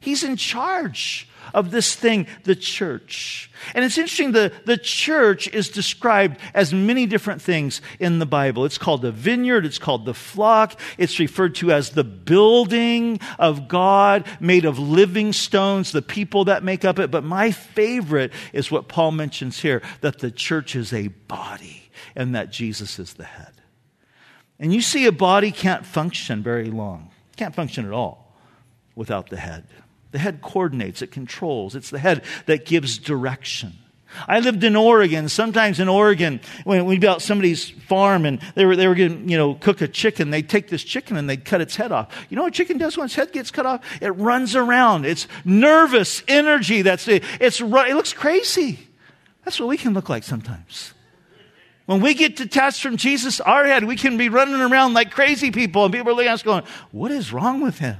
He's 0.00 0.24
in 0.24 0.34
charge 0.34 1.28
of 1.54 1.70
this 1.70 1.94
thing, 1.94 2.26
the 2.44 2.56
church. 2.56 3.50
And 3.74 3.84
it's 3.84 3.98
interesting, 3.98 4.32
the, 4.32 4.52
the 4.64 4.76
church 4.76 5.48
is 5.48 5.68
described 5.68 6.38
as 6.54 6.72
many 6.72 7.06
different 7.06 7.42
things 7.42 7.80
in 7.98 8.18
the 8.18 8.26
Bible. 8.26 8.64
It's 8.64 8.78
called 8.78 9.02
the 9.02 9.12
vineyard, 9.12 9.64
it's 9.64 9.78
called 9.78 10.04
the 10.04 10.14
flock, 10.14 10.78
it's 10.98 11.18
referred 11.18 11.54
to 11.56 11.72
as 11.72 11.90
the 11.90 12.04
building 12.04 13.20
of 13.38 13.68
God 13.68 14.26
made 14.40 14.64
of 14.64 14.78
living 14.78 15.32
stones, 15.32 15.92
the 15.92 16.02
people 16.02 16.44
that 16.46 16.64
make 16.64 16.84
up 16.84 16.98
it. 16.98 17.10
But 17.10 17.24
my 17.24 17.50
favorite 17.50 18.32
is 18.52 18.70
what 18.70 18.88
Paul 18.88 19.12
mentions 19.12 19.60
here 19.60 19.82
that 20.00 20.18
the 20.18 20.30
church 20.30 20.74
is 20.74 20.92
a 20.92 21.08
body 21.08 21.90
and 22.16 22.34
that 22.34 22.50
Jesus 22.50 22.98
is 22.98 23.14
the 23.14 23.24
head. 23.24 23.52
And 24.58 24.72
you 24.72 24.80
see, 24.80 25.06
a 25.06 25.12
body 25.12 25.50
can't 25.50 25.84
function 25.84 26.42
very 26.42 26.70
long, 26.70 27.10
can't 27.36 27.54
function 27.54 27.84
at 27.84 27.92
all 27.92 28.36
without 28.94 29.28
the 29.28 29.36
head. 29.36 29.66
The 30.12 30.18
head 30.18 30.40
coordinates, 30.42 31.02
it 31.02 31.10
controls. 31.10 31.74
It's 31.74 31.90
the 31.90 31.98
head 31.98 32.22
that 32.46 32.64
gives 32.64 32.98
direction. 32.98 33.72
I 34.28 34.40
lived 34.40 34.62
in 34.64 34.76
Oregon. 34.76 35.28
Sometimes 35.28 35.80
in 35.80 35.88
Oregon, 35.88 36.40
when 36.64 36.84
we'd 36.84 37.00
be 37.00 37.08
out 37.08 37.22
somebody's 37.22 37.70
farm 37.70 38.26
and 38.26 38.40
they 38.54 38.64
were, 38.64 38.76
they 38.76 38.86
were 38.86 38.94
going 38.94 39.24
to, 39.24 39.30
you 39.30 39.36
know, 39.36 39.54
cook 39.54 39.80
a 39.80 39.88
chicken, 39.88 40.30
they'd 40.30 40.48
take 40.48 40.68
this 40.68 40.84
chicken 40.84 41.16
and 41.16 41.28
they'd 41.28 41.44
cut 41.44 41.60
its 41.60 41.76
head 41.76 41.92
off. 41.92 42.14
You 42.28 42.36
know 42.36 42.42
what 42.42 42.52
a 42.52 42.56
chicken 42.56 42.78
does 42.78 42.96
when 42.96 43.06
its 43.06 43.14
head 43.14 43.32
gets 43.32 43.50
cut 43.50 43.66
off? 43.66 43.80
It 44.02 44.10
runs 44.10 44.54
around. 44.54 45.06
It's 45.06 45.26
nervous 45.44 46.22
energy. 46.28 46.82
That's, 46.82 47.08
it. 47.08 47.24
it's, 47.40 47.60
it 47.60 47.94
looks 47.94 48.12
crazy. 48.12 48.78
That's 49.44 49.58
what 49.58 49.68
we 49.68 49.76
can 49.76 49.94
look 49.94 50.08
like 50.08 50.24
sometimes. 50.24 50.92
When 51.86 52.00
we 52.00 52.14
get 52.14 52.36
detached 52.36 52.80
from 52.82 52.96
Jesus, 52.96 53.40
our 53.40 53.64
head, 53.64 53.84
we 53.84 53.96
can 53.96 54.16
be 54.16 54.28
running 54.28 54.60
around 54.60 54.94
like 54.94 55.10
crazy 55.10 55.50
people 55.50 55.84
and 55.84 55.92
people 55.92 56.10
are 56.12 56.14
looking 56.14 56.28
at 56.28 56.34
us 56.34 56.42
going, 56.42 56.64
what 56.92 57.10
is 57.10 57.32
wrong 57.32 57.60
with 57.60 57.78
him? 57.78 57.96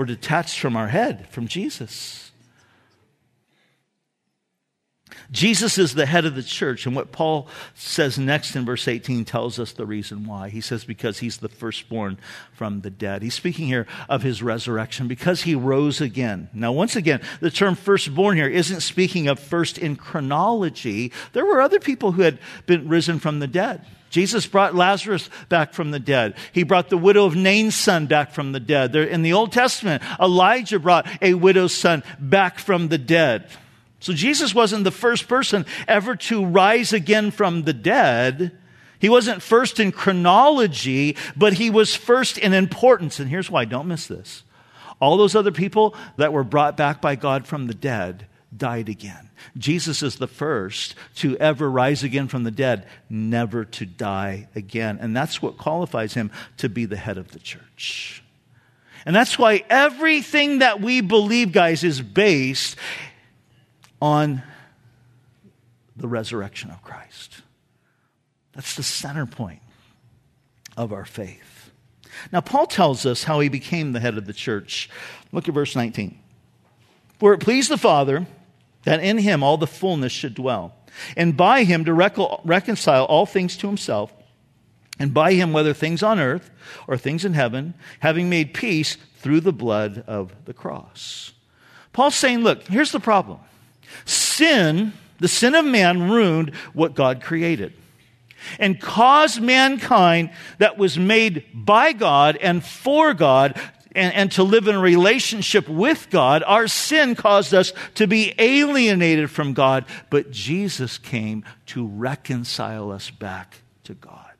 We're 0.00 0.06
detached 0.06 0.58
from 0.58 0.78
our 0.78 0.88
head, 0.88 1.28
from 1.28 1.46
Jesus. 1.46 2.30
Jesus 5.30 5.76
is 5.76 5.94
the 5.94 6.06
head 6.06 6.24
of 6.24 6.34
the 6.34 6.42
church, 6.42 6.86
and 6.86 6.96
what 6.96 7.12
Paul 7.12 7.48
says 7.74 8.18
next 8.18 8.56
in 8.56 8.64
verse 8.64 8.88
18 8.88 9.26
tells 9.26 9.58
us 9.58 9.72
the 9.72 9.84
reason 9.84 10.26
why. 10.26 10.48
He 10.48 10.62
says, 10.62 10.84
because 10.84 11.18
he's 11.18 11.36
the 11.36 11.50
firstborn 11.50 12.16
from 12.50 12.80
the 12.80 12.88
dead. 12.88 13.20
He's 13.20 13.34
speaking 13.34 13.66
here 13.66 13.86
of 14.08 14.22
his 14.22 14.42
resurrection, 14.42 15.06
because 15.06 15.42
he 15.42 15.54
rose 15.54 16.00
again. 16.00 16.48
Now, 16.54 16.72
once 16.72 16.96
again, 16.96 17.20
the 17.40 17.50
term 17.50 17.74
firstborn 17.74 18.38
here 18.38 18.48
isn't 18.48 18.80
speaking 18.80 19.28
of 19.28 19.38
first 19.38 19.76
in 19.76 19.96
chronology. 19.96 21.12
There 21.34 21.44
were 21.44 21.60
other 21.60 21.78
people 21.78 22.12
who 22.12 22.22
had 22.22 22.38
been 22.64 22.88
risen 22.88 23.18
from 23.18 23.40
the 23.40 23.46
dead. 23.46 23.84
Jesus 24.10 24.44
brought 24.46 24.74
Lazarus 24.74 25.30
back 25.48 25.72
from 25.72 25.92
the 25.92 26.00
dead. 26.00 26.34
He 26.52 26.64
brought 26.64 26.90
the 26.90 26.98
widow 26.98 27.24
of 27.24 27.36
Nain's 27.36 27.76
son 27.76 28.06
back 28.06 28.32
from 28.32 28.52
the 28.52 28.60
dead. 28.60 28.92
There, 28.92 29.04
in 29.04 29.22
the 29.22 29.32
Old 29.32 29.52
Testament, 29.52 30.02
Elijah 30.20 30.80
brought 30.80 31.08
a 31.22 31.34
widow's 31.34 31.74
son 31.74 32.02
back 32.18 32.58
from 32.58 32.88
the 32.88 32.98
dead. 32.98 33.48
So 34.00 34.12
Jesus 34.12 34.54
wasn't 34.54 34.84
the 34.84 34.90
first 34.90 35.28
person 35.28 35.64
ever 35.86 36.16
to 36.16 36.44
rise 36.44 36.92
again 36.92 37.30
from 37.30 37.62
the 37.62 37.72
dead. 37.72 38.58
He 38.98 39.08
wasn't 39.08 39.42
first 39.42 39.78
in 39.78 39.92
chronology, 39.92 41.16
but 41.36 41.54
he 41.54 41.70
was 41.70 41.94
first 41.94 42.36
in 42.36 42.52
importance. 42.52 43.20
And 43.20 43.30
here's 43.30 43.50
why 43.50 43.64
don't 43.64 43.88
miss 43.88 44.08
this. 44.08 44.42
All 45.00 45.16
those 45.16 45.36
other 45.36 45.52
people 45.52 45.94
that 46.16 46.32
were 46.32 46.44
brought 46.44 46.76
back 46.76 47.00
by 47.00 47.14
God 47.14 47.46
from 47.46 47.66
the 47.66 47.74
dead 47.74 48.26
died 48.54 48.88
again. 48.88 49.29
Jesus 49.56 50.02
is 50.02 50.16
the 50.16 50.26
first 50.26 50.94
to 51.16 51.36
ever 51.38 51.70
rise 51.70 52.02
again 52.02 52.28
from 52.28 52.44
the 52.44 52.50
dead, 52.50 52.86
never 53.08 53.64
to 53.64 53.86
die 53.86 54.48
again. 54.54 54.98
And 55.00 55.16
that's 55.16 55.40
what 55.40 55.58
qualifies 55.58 56.14
him 56.14 56.30
to 56.58 56.68
be 56.68 56.84
the 56.84 56.96
head 56.96 57.18
of 57.18 57.32
the 57.32 57.38
church. 57.38 58.22
And 59.06 59.16
that's 59.16 59.38
why 59.38 59.64
everything 59.70 60.58
that 60.58 60.80
we 60.80 61.00
believe, 61.00 61.52
guys, 61.52 61.84
is 61.84 62.02
based 62.02 62.76
on 64.00 64.42
the 65.96 66.08
resurrection 66.08 66.70
of 66.70 66.82
Christ. 66.82 67.42
That's 68.52 68.74
the 68.74 68.82
center 68.82 69.26
point 69.26 69.60
of 70.76 70.92
our 70.92 71.04
faith. 71.04 71.70
Now, 72.32 72.40
Paul 72.40 72.66
tells 72.66 73.06
us 73.06 73.24
how 73.24 73.40
he 73.40 73.48
became 73.48 73.92
the 73.92 74.00
head 74.00 74.18
of 74.18 74.26
the 74.26 74.32
church. 74.32 74.90
Look 75.32 75.48
at 75.48 75.54
verse 75.54 75.76
19. 75.76 76.18
For 77.18 77.32
it 77.34 77.38
pleased 77.38 77.70
the 77.70 77.78
Father 77.78 78.26
that 78.84 79.02
in 79.02 79.18
him 79.18 79.42
all 79.42 79.56
the 79.56 79.66
fullness 79.66 80.12
should 80.12 80.34
dwell, 80.34 80.74
and 81.16 81.36
by 81.36 81.64
him 81.64 81.84
to 81.84 81.92
reconcile 81.92 83.04
all 83.04 83.26
things 83.26 83.56
to 83.58 83.66
himself, 83.66 84.12
and 84.98 85.14
by 85.14 85.32
him, 85.32 85.52
whether 85.52 85.72
things 85.72 86.02
on 86.02 86.18
earth 86.18 86.50
or 86.86 86.96
things 86.96 87.24
in 87.24 87.32
heaven, 87.32 87.74
having 88.00 88.28
made 88.28 88.52
peace 88.52 88.96
through 89.16 89.40
the 89.40 89.52
blood 89.52 90.04
of 90.06 90.34
the 90.44 90.52
cross. 90.52 91.32
Paul's 91.92 92.14
saying, 92.14 92.40
look, 92.40 92.66
here's 92.68 92.92
the 92.92 93.00
problem. 93.00 93.38
Sin, 94.04 94.92
the 95.18 95.28
sin 95.28 95.54
of 95.54 95.64
man, 95.64 96.10
ruined 96.10 96.54
what 96.74 96.94
God 96.94 97.22
created 97.22 97.72
and 98.58 98.80
caused 98.80 99.40
mankind 99.40 100.30
that 100.58 100.78
was 100.78 100.98
made 100.98 101.44
by 101.52 101.92
God 101.92 102.36
and 102.36 102.64
for 102.64 103.14
God 103.14 103.60
and, 103.94 104.14
and, 104.14 104.32
to 104.32 104.42
live 104.42 104.68
in 104.68 104.76
a 104.76 104.80
relationship 104.80 105.68
with 105.68 106.08
God. 106.10 106.42
Our 106.46 106.68
sin 106.68 107.14
caused 107.14 107.54
us 107.54 107.72
to 107.96 108.06
be 108.06 108.34
alienated 108.38 109.30
from 109.30 109.52
God, 109.52 109.84
but 110.10 110.30
Jesus 110.30 110.98
came 110.98 111.44
to 111.66 111.86
reconcile 111.86 112.92
us 112.92 113.10
back 113.10 113.62
to 113.84 113.94
God. 113.94 114.30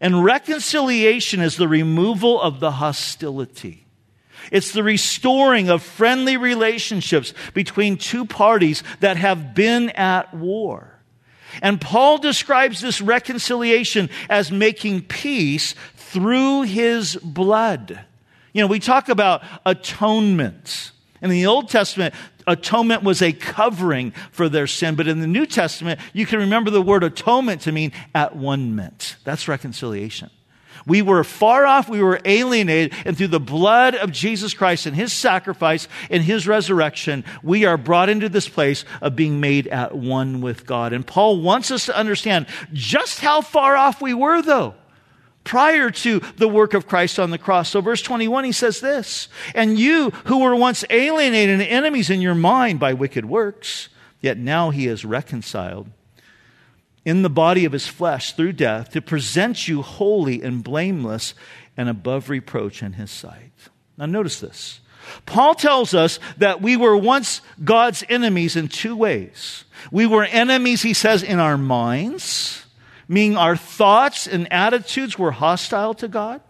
And 0.00 0.24
reconciliation 0.24 1.40
is 1.40 1.56
the 1.56 1.68
removal 1.68 2.40
of 2.40 2.60
the 2.60 2.72
hostility. 2.72 3.86
It's 4.50 4.72
the 4.72 4.82
restoring 4.82 5.68
of 5.68 5.82
friendly 5.82 6.36
relationships 6.36 7.34
between 7.54 7.96
two 7.96 8.24
parties 8.24 8.82
that 9.00 9.16
have 9.16 9.54
been 9.54 9.90
at 9.90 10.32
war. 10.32 10.94
And 11.62 11.80
Paul 11.80 12.18
describes 12.18 12.80
this 12.80 13.00
reconciliation 13.00 14.10
as 14.28 14.52
making 14.52 15.02
peace 15.02 15.74
through 15.96 16.62
his 16.62 17.16
blood. 17.16 18.04
You 18.52 18.62
know, 18.62 18.66
we 18.66 18.78
talk 18.78 19.08
about 19.08 19.42
atonement. 19.66 20.92
In 21.20 21.30
the 21.30 21.46
Old 21.46 21.68
Testament, 21.68 22.14
atonement 22.46 23.02
was 23.02 23.22
a 23.22 23.32
covering 23.32 24.12
for 24.30 24.48
their 24.48 24.66
sin, 24.66 24.94
but 24.94 25.08
in 25.08 25.20
the 25.20 25.26
New 25.26 25.46
Testament, 25.46 26.00
you 26.12 26.26
can 26.26 26.38
remember 26.38 26.70
the 26.70 26.82
word 26.82 27.04
atonement 27.04 27.62
to 27.62 27.72
mean 27.72 27.92
at 28.14 28.36
one 28.36 28.74
meant. 28.74 29.16
That's 29.24 29.48
reconciliation. 29.48 30.30
We 30.86 31.02
were 31.02 31.24
far 31.24 31.66
off, 31.66 31.88
we 31.88 32.02
were 32.02 32.20
alienated, 32.24 32.94
and 33.04 33.16
through 33.16 33.28
the 33.28 33.40
blood 33.40 33.94
of 33.94 34.12
Jesus 34.12 34.54
Christ 34.54 34.86
and 34.86 34.96
his 34.96 35.12
sacrifice 35.12 35.88
and 36.08 36.22
his 36.22 36.46
resurrection, 36.46 37.24
we 37.42 37.66
are 37.66 37.76
brought 37.76 38.08
into 38.08 38.28
this 38.28 38.48
place 38.48 38.84
of 39.02 39.16
being 39.16 39.40
made 39.40 39.66
at 39.66 39.94
one 39.94 40.40
with 40.40 40.64
God. 40.64 40.92
And 40.92 41.06
Paul 41.06 41.42
wants 41.42 41.70
us 41.70 41.86
to 41.86 41.96
understand 41.96 42.46
just 42.72 43.20
how 43.20 43.40
far 43.40 43.76
off 43.76 44.00
we 44.00 44.14
were, 44.14 44.40
though 44.40 44.74
prior 45.48 45.90
to 45.90 46.20
the 46.36 46.46
work 46.46 46.74
of 46.74 46.86
Christ 46.86 47.18
on 47.18 47.30
the 47.30 47.38
cross. 47.38 47.70
So, 47.70 47.80
verse 47.80 48.02
21, 48.02 48.44
he 48.44 48.52
says 48.52 48.80
this 48.80 49.28
And 49.54 49.78
you 49.78 50.10
who 50.26 50.40
were 50.40 50.54
once 50.54 50.84
alienated 50.90 51.60
and 51.60 51.68
enemies 51.68 52.10
in 52.10 52.20
your 52.20 52.34
mind 52.34 52.78
by 52.78 52.92
wicked 52.92 53.24
works, 53.24 53.88
yet 54.20 54.36
now 54.36 54.70
he 54.70 54.86
is 54.86 55.04
reconciled 55.06 55.88
in 57.04 57.22
the 57.22 57.30
body 57.30 57.64
of 57.64 57.72
his 57.72 57.86
flesh 57.86 58.34
through 58.34 58.52
death 58.52 58.90
to 58.90 59.00
present 59.00 59.66
you 59.66 59.80
holy 59.80 60.42
and 60.42 60.62
blameless 60.62 61.32
and 61.74 61.88
above 61.88 62.28
reproach 62.28 62.82
in 62.82 62.92
his 62.92 63.10
sight. 63.10 63.52
Now, 63.96 64.04
notice 64.04 64.40
this. 64.40 64.80
Paul 65.24 65.54
tells 65.54 65.94
us 65.94 66.20
that 66.36 66.60
we 66.60 66.76
were 66.76 66.96
once 66.96 67.40
God's 67.64 68.04
enemies 68.10 68.56
in 68.56 68.68
two 68.68 68.94
ways. 68.94 69.64
We 69.90 70.06
were 70.06 70.24
enemies, 70.24 70.82
he 70.82 70.92
says, 70.92 71.22
in 71.22 71.38
our 71.38 71.56
minds, 71.56 72.66
meaning 73.08 73.36
our 73.36 73.56
thoughts 73.56 74.26
and 74.26 74.52
attitudes 74.52 75.18
were 75.18 75.32
hostile 75.32 75.94
to 75.94 76.08
God. 76.08 76.40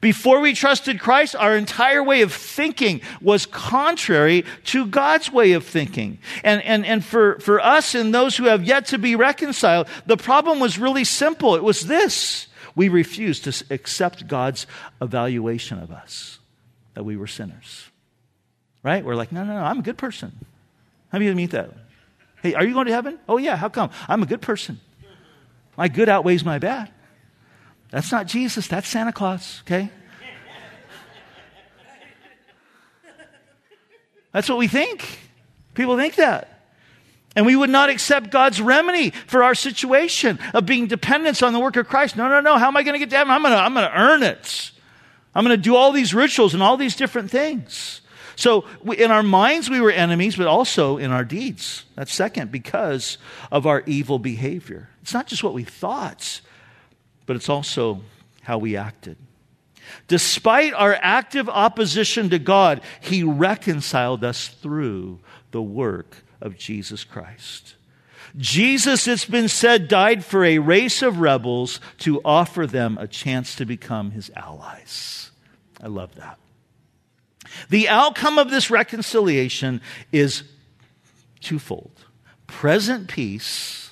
Before 0.00 0.40
we 0.40 0.52
trusted 0.52 1.00
Christ, 1.00 1.34
our 1.36 1.56
entire 1.56 2.02
way 2.02 2.22
of 2.22 2.32
thinking 2.32 3.00
was 3.20 3.46
contrary 3.46 4.44
to 4.64 4.86
God's 4.86 5.32
way 5.32 5.52
of 5.52 5.64
thinking. 5.64 6.18
And, 6.44 6.62
and, 6.62 6.84
and 6.84 7.04
for, 7.04 7.38
for 7.40 7.60
us 7.60 7.94
and 7.94 8.14
those 8.14 8.36
who 8.36 8.44
have 8.44 8.64
yet 8.64 8.86
to 8.86 8.98
be 8.98 9.16
reconciled, 9.16 9.88
the 10.04 10.16
problem 10.16 10.60
was 10.60 10.78
really 10.78 11.04
simple. 11.04 11.54
It 11.54 11.62
was 11.62 11.86
this. 11.86 12.46
We 12.74 12.88
refused 12.90 13.44
to 13.44 13.64
accept 13.70 14.26
God's 14.26 14.66
evaluation 15.00 15.78
of 15.78 15.90
us, 15.90 16.38
that 16.94 17.04
we 17.04 17.16
were 17.16 17.26
sinners. 17.26 17.88
Right? 18.82 19.04
We're 19.04 19.16
like, 19.16 19.32
no, 19.32 19.44
no, 19.44 19.54
no, 19.54 19.64
I'm 19.64 19.78
a 19.78 19.82
good 19.82 19.98
person. 19.98 20.32
How 21.10 21.18
do 21.18 21.24
you 21.24 21.34
meet 21.34 21.52
that? 21.52 21.70
Hey, 22.42 22.54
are 22.54 22.64
you 22.64 22.74
going 22.74 22.86
to 22.86 22.92
heaven? 22.92 23.18
Oh, 23.28 23.38
yeah, 23.38 23.56
how 23.56 23.70
come? 23.70 23.90
I'm 24.08 24.22
a 24.22 24.26
good 24.26 24.42
person. 24.42 24.78
My 25.76 25.88
good 25.88 26.08
outweighs 26.08 26.44
my 26.44 26.58
bad. 26.58 26.90
That's 27.90 28.10
not 28.10 28.26
Jesus, 28.26 28.66
that's 28.66 28.88
Santa 28.88 29.12
Claus, 29.12 29.62
okay? 29.66 29.90
That's 34.32 34.48
what 34.48 34.58
we 34.58 34.68
think. 34.68 35.18
People 35.74 35.96
think 35.96 36.16
that. 36.16 36.56
And 37.34 37.46
we 37.46 37.56
would 37.56 37.70
not 37.70 37.90
accept 37.90 38.30
God's 38.30 38.60
remedy 38.60 39.10
for 39.10 39.42
our 39.42 39.54
situation 39.54 40.38
of 40.52 40.66
being 40.66 40.86
dependent 40.86 41.42
on 41.42 41.52
the 41.52 41.58
work 41.58 41.76
of 41.76 41.86
Christ. 41.86 42.16
No, 42.16 42.28
no, 42.28 42.40
no. 42.40 42.58
How 42.58 42.68
am 42.68 42.76
I 42.76 42.82
going 42.82 42.94
to 42.94 42.98
get 42.98 43.10
to 43.10 43.16
heaven? 43.16 43.30
I'm 43.30 43.42
going 43.42 43.52
to, 43.52 43.58
I'm 43.58 43.74
going 43.74 43.86
to 43.86 43.98
earn 43.98 44.22
it. 44.22 44.72
I'm 45.34 45.44
going 45.44 45.56
to 45.56 45.62
do 45.62 45.76
all 45.76 45.92
these 45.92 46.14
rituals 46.14 46.54
and 46.54 46.62
all 46.62 46.78
these 46.78 46.96
different 46.96 47.30
things. 47.30 48.00
So 48.36 48.64
we, 48.82 48.98
in 48.98 49.10
our 49.10 49.22
minds, 49.22 49.70
we 49.70 49.80
were 49.80 49.90
enemies, 49.90 50.36
but 50.36 50.46
also 50.46 50.96
in 50.96 51.10
our 51.10 51.24
deeds. 51.24 51.84
That's 51.94 52.12
second, 52.12 52.50
because 52.50 53.18
of 53.52 53.66
our 53.66 53.82
evil 53.86 54.18
behavior. 54.18 54.88
It's 55.06 55.14
not 55.14 55.28
just 55.28 55.44
what 55.44 55.54
we 55.54 55.62
thought, 55.62 56.40
but 57.26 57.36
it's 57.36 57.48
also 57.48 58.00
how 58.42 58.58
we 58.58 58.76
acted. 58.76 59.16
Despite 60.08 60.72
our 60.72 60.98
active 61.00 61.48
opposition 61.48 62.28
to 62.30 62.40
God, 62.40 62.80
He 63.00 63.22
reconciled 63.22 64.24
us 64.24 64.48
through 64.48 65.20
the 65.52 65.62
work 65.62 66.24
of 66.40 66.58
Jesus 66.58 67.04
Christ. 67.04 67.76
Jesus, 68.36 69.06
it's 69.06 69.24
been 69.24 69.46
said, 69.46 69.86
died 69.86 70.24
for 70.24 70.44
a 70.44 70.58
race 70.58 71.02
of 71.02 71.20
rebels 71.20 71.78
to 71.98 72.20
offer 72.24 72.66
them 72.66 72.98
a 72.98 73.06
chance 73.06 73.54
to 73.54 73.64
become 73.64 74.10
His 74.10 74.32
allies. 74.34 75.30
I 75.80 75.86
love 75.86 76.16
that. 76.16 76.40
The 77.70 77.88
outcome 77.88 78.40
of 78.40 78.50
this 78.50 78.72
reconciliation 78.72 79.82
is 80.10 80.42
twofold 81.38 81.92
present 82.48 83.06
peace, 83.06 83.85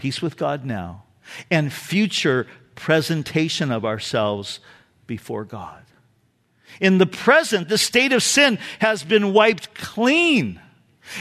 peace 0.00 0.22
with 0.22 0.38
God 0.38 0.64
now, 0.64 1.04
and 1.50 1.70
future 1.70 2.46
presentation 2.74 3.70
of 3.70 3.84
ourselves 3.84 4.58
before 5.06 5.44
God. 5.44 5.82
In 6.80 6.96
the 6.96 7.06
present, 7.06 7.68
the 7.68 7.76
state 7.76 8.14
of 8.14 8.22
sin 8.22 8.58
has 8.78 9.02
been 9.02 9.34
wiped 9.34 9.74
clean. 9.74 10.58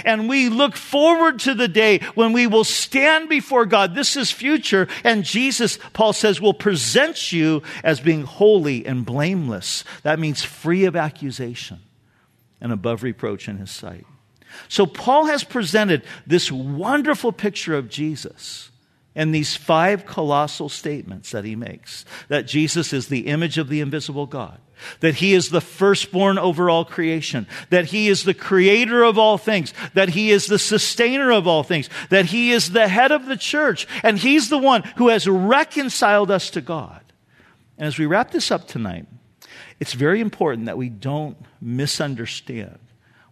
And 0.05 0.29
we 0.29 0.47
look 0.47 0.77
forward 0.77 1.39
to 1.39 1.53
the 1.53 1.67
day 1.67 1.99
when 2.15 2.31
we 2.31 2.47
will 2.47 2.63
stand 2.63 3.27
before 3.27 3.65
God. 3.65 3.95
This 3.95 4.15
is 4.15 4.31
future. 4.31 4.87
And 5.03 5.25
Jesus, 5.25 5.77
Paul 5.91 6.13
says, 6.13 6.39
will 6.39 6.53
present 6.53 7.33
you 7.33 7.63
as 7.83 7.99
being 7.99 8.23
holy 8.23 8.85
and 8.85 9.05
blameless. 9.05 9.83
That 10.03 10.19
means 10.19 10.41
free 10.41 10.85
of 10.85 10.95
accusation 10.95 11.79
and 12.61 12.71
above 12.71 13.03
reproach 13.03 13.49
in 13.49 13.57
his 13.57 13.71
sight. 13.71 14.05
So 14.69 14.85
Paul 14.85 15.25
has 15.25 15.43
presented 15.43 16.03
this 16.25 16.49
wonderful 16.49 17.33
picture 17.33 17.75
of 17.75 17.89
Jesus 17.89 18.68
and 19.19 19.35
these 19.35 19.53
five 19.53 20.05
colossal 20.05 20.69
statements 20.69 21.31
that 21.31 21.43
he 21.43 21.53
makes 21.53 22.05
that 22.29 22.47
Jesus 22.47 22.93
is 22.93 23.09
the 23.09 23.27
image 23.27 23.57
of 23.57 23.67
the 23.67 23.81
invisible 23.81 24.25
God, 24.25 24.61
that 25.01 25.15
he 25.15 25.33
is 25.33 25.49
the 25.49 25.59
firstborn 25.59 26.37
over 26.37 26.69
all 26.69 26.85
creation, 26.85 27.45
that 27.69 27.87
he 27.87 28.07
is 28.07 28.23
the 28.23 28.33
creator 28.33 29.03
of 29.03 29.17
all 29.17 29.37
things, 29.37 29.73
that 29.93 30.07
he 30.07 30.31
is 30.31 30.47
the 30.47 30.57
sustainer 30.57 31.33
of 31.33 31.49
all 31.49 31.63
things, 31.63 31.89
that 32.09 32.27
he 32.27 32.51
is 32.51 32.71
the 32.71 32.87
head 32.87 33.11
of 33.11 33.25
the 33.25 33.35
church, 33.35 33.85
and 34.03 34.17
he's 34.17 34.47
the 34.47 34.57
one 34.57 34.83
who 34.95 35.09
has 35.09 35.27
reconciled 35.27 36.31
us 36.31 36.49
to 36.51 36.61
God. 36.61 37.03
And 37.77 37.87
as 37.87 37.99
we 37.99 38.05
wrap 38.05 38.31
this 38.31 38.51
up 38.51 38.69
tonight, 38.69 39.05
it's 39.81 39.91
very 39.91 40.21
important 40.21 40.67
that 40.67 40.77
we 40.77 40.87
don't 40.87 41.35
misunderstand 41.59 42.79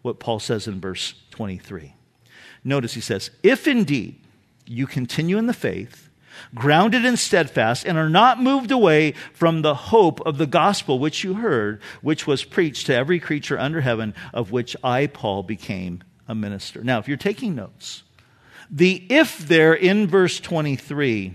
what 0.01 0.19
Paul 0.19 0.39
says 0.39 0.67
in 0.67 0.81
verse 0.81 1.13
23. 1.31 1.95
Notice 2.65 2.93
he 2.93 2.99
says, 2.99 3.31
If 3.41 3.69
indeed 3.69 4.26
you 4.67 4.87
continue 4.87 5.37
in 5.37 5.47
the 5.47 5.53
faith, 5.53 6.09
grounded 6.53 7.05
and 7.05 7.17
steadfast, 7.17 7.85
and 7.85 7.97
are 7.97 8.09
not 8.09 8.41
moved 8.41 8.71
away 8.71 9.13
from 9.33 9.61
the 9.61 9.75
hope 9.75 10.19
of 10.25 10.37
the 10.37 10.45
gospel 10.45 10.99
which 10.99 11.23
you 11.23 11.35
heard, 11.35 11.81
which 12.01 12.27
was 12.27 12.43
preached 12.43 12.85
to 12.87 12.95
every 12.95 13.19
creature 13.19 13.57
under 13.57 13.81
heaven, 13.81 14.13
of 14.33 14.51
which 14.51 14.75
I, 14.83 15.07
Paul, 15.07 15.43
became 15.43 16.03
a 16.27 16.35
minister. 16.35 16.83
Now, 16.83 16.99
if 16.99 17.07
you're 17.07 17.17
taking 17.17 17.55
notes, 17.55 18.03
the 18.69 19.05
if 19.09 19.37
there 19.39 19.73
in 19.73 20.07
verse 20.07 20.39
23 20.39 21.33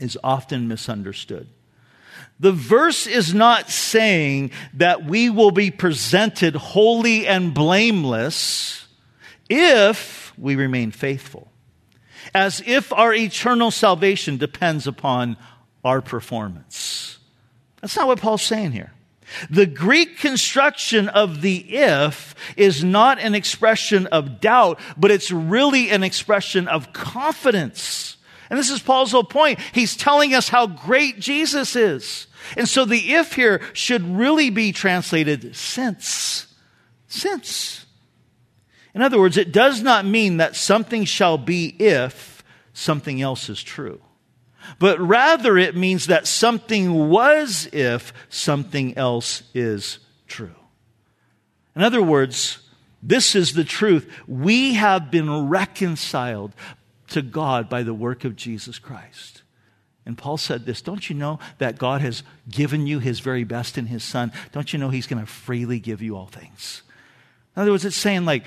is 0.00 0.16
often 0.22 0.68
misunderstood. 0.68 1.48
The 2.40 2.52
verse 2.52 3.06
is 3.06 3.34
not 3.34 3.68
saying 3.68 4.52
that 4.74 5.04
we 5.04 5.28
will 5.28 5.50
be 5.50 5.72
presented 5.72 6.54
holy 6.54 7.26
and 7.26 7.52
blameless 7.52 8.86
if 9.48 10.32
we 10.38 10.54
remain 10.54 10.92
faithful 10.92 11.47
as 12.34 12.62
if 12.66 12.92
our 12.92 13.14
eternal 13.14 13.70
salvation 13.70 14.36
depends 14.36 14.86
upon 14.86 15.36
our 15.84 16.00
performance. 16.00 17.18
That's 17.80 17.96
not 17.96 18.06
what 18.06 18.20
Paul's 18.20 18.42
saying 18.42 18.72
here. 18.72 18.92
The 19.50 19.66
Greek 19.66 20.18
construction 20.18 21.08
of 21.08 21.42
the 21.42 21.56
if 21.56 22.34
is 22.56 22.82
not 22.82 23.18
an 23.18 23.34
expression 23.34 24.06
of 24.06 24.40
doubt, 24.40 24.80
but 24.96 25.10
it's 25.10 25.30
really 25.30 25.90
an 25.90 26.02
expression 26.02 26.66
of 26.66 26.92
confidence. 26.92 28.16
And 28.50 28.58
this 28.58 28.70
is 28.70 28.80
Paul's 28.80 29.12
whole 29.12 29.24
point. 29.24 29.58
He's 29.72 29.96
telling 29.96 30.34
us 30.34 30.48
how 30.48 30.66
great 30.66 31.18
Jesus 31.18 31.76
is. 31.76 32.26
And 32.56 32.66
so 32.66 32.84
the 32.86 33.14
if 33.14 33.34
here 33.34 33.60
should 33.74 34.02
really 34.16 34.48
be 34.48 34.72
translated 34.72 35.54
since. 35.54 36.46
Since. 37.08 37.84
In 38.98 39.04
other 39.04 39.20
words, 39.20 39.36
it 39.36 39.52
does 39.52 39.80
not 39.80 40.04
mean 40.04 40.38
that 40.38 40.56
something 40.56 41.04
shall 41.04 41.38
be 41.38 41.68
if 41.78 42.42
something 42.72 43.22
else 43.22 43.48
is 43.48 43.62
true. 43.62 44.00
But 44.80 44.98
rather, 44.98 45.56
it 45.56 45.76
means 45.76 46.08
that 46.08 46.26
something 46.26 47.08
was 47.08 47.68
if 47.72 48.12
something 48.28 48.98
else 48.98 49.44
is 49.54 50.00
true. 50.26 50.56
In 51.76 51.82
other 51.82 52.02
words, 52.02 52.58
this 53.00 53.36
is 53.36 53.52
the 53.52 53.62
truth. 53.62 54.12
We 54.26 54.74
have 54.74 55.12
been 55.12 55.48
reconciled 55.48 56.52
to 57.10 57.22
God 57.22 57.68
by 57.68 57.84
the 57.84 57.94
work 57.94 58.24
of 58.24 58.34
Jesus 58.34 58.80
Christ. 58.80 59.42
And 60.04 60.18
Paul 60.18 60.38
said 60.38 60.66
this 60.66 60.82
Don't 60.82 61.08
you 61.08 61.14
know 61.14 61.38
that 61.58 61.78
God 61.78 62.00
has 62.00 62.24
given 62.50 62.88
you 62.88 62.98
his 62.98 63.20
very 63.20 63.44
best 63.44 63.78
in 63.78 63.86
his 63.86 64.02
Son? 64.02 64.32
Don't 64.50 64.72
you 64.72 64.80
know 64.80 64.90
he's 64.90 65.06
going 65.06 65.24
to 65.24 65.30
freely 65.30 65.78
give 65.78 66.02
you 66.02 66.16
all 66.16 66.26
things? 66.26 66.82
In 67.54 67.62
other 67.62 67.70
words, 67.70 67.84
it's 67.84 67.94
saying, 67.94 68.24
like, 68.24 68.42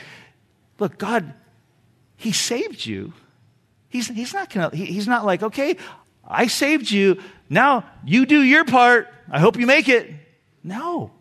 Look, 0.81 0.97
God, 0.97 1.31
He 2.17 2.31
saved 2.31 2.87
you. 2.87 3.13
He's, 3.87 4.07
he's 4.07 4.33
not 4.33 4.49
gonna, 4.51 4.75
he, 4.75 4.85
he's 4.85 5.07
not 5.07 5.25
like, 5.25 5.43
okay, 5.43 5.77
I 6.27 6.47
saved 6.47 6.89
you. 6.89 7.19
Now 7.49 7.85
you 8.03 8.25
do 8.25 8.41
your 8.41 8.65
part. 8.65 9.07
I 9.29 9.39
hope 9.39 9.57
you 9.57 9.67
make 9.67 9.87
it. 9.87 10.09
No. 10.63 11.11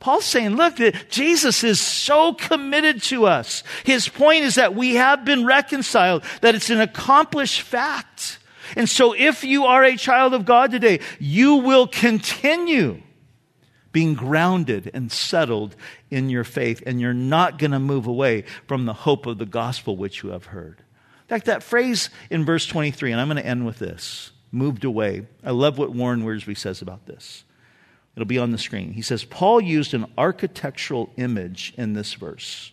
Paul's 0.00 0.24
saying, 0.24 0.56
look, 0.56 0.78
Jesus 1.08 1.62
is 1.62 1.80
so 1.80 2.34
committed 2.34 3.00
to 3.04 3.26
us. 3.26 3.62
His 3.84 4.08
point 4.08 4.42
is 4.42 4.56
that 4.56 4.74
we 4.74 4.96
have 4.96 5.24
been 5.24 5.46
reconciled, 5.46 6.24
that 6.40 6.56
it's 6.56 6.70
an 6.70 6.80
accomplished 6.80 7.60
fact. 7.62 8.40
And 8.74 8.88
so 8.88 9.12
if 9.12 9.44
you 9.44 9.66
are 9.66 9.84
a 9.84 9.96
child 9.96 10.34
of 10.34 10.44
God 10.44 10.72
today, 10.72 10.98
you 11.20 11.56
will 11.56 11.86
continue 11.86 13.02
being 13.92 14.14
grounded 14.14 14.90
and 14.92 15.12
settled 15.12 15.76
in 16.10 16.30
your 16.30 16.44
faith, 16.44 16.82
and 16.86 17.00
you're 17.00 17.14
not 17.14 17.58
going 17.58 17.72
to 17.72 17.78
move 17.78 18.06
away 18.06 18.44
from 18.66 18.84
the 18.84 18.92
hope 18.92 19.26
of 19.26 19.38
the 19.38 19.46
gospel 19.46 19.96
which 19.96 20.22
you 20.22 20.30
have 20.30 20.46
heard. 20.46 20.78
In 20.78 21.28
fact, 21.28 21.46
that 21.46 21.62
phrase 21.62 22.10
in 22.30 22.44
verse 22.44 22.66
23, 22.66 23.12
and 23.12 23.20
I'm 23.20 23.28
going 23.28 23.42
to 23.42 23.46
end 23.46 23.66
with 23.66 23.78
this 23.78 24.30
moved 24.52 24.84
away. 24.84 25.26
I 25.44 25.50
love 25.50 25.78
what 25.78 25.92
Warren 25.92 26.22
Wiersbe 26.22 26.56
says 26.56 26.80
about 26.80 27.06
this. 27.06 27.44
It'll 28.14 28.26
be 28.26 28.38
on 28.38 28.52
the 28.52 28.58
screen. 28.58 28.92
He 28.92 29.02
says, 29.02 29.24
Paul 29.24 29.60
used 29.60 29.92
an 29.92 30.06
architectural 30.16 31.12
image 31.16 31.74
in 31.76 31.92
this 31.92 32.14
verse 32.14 32.72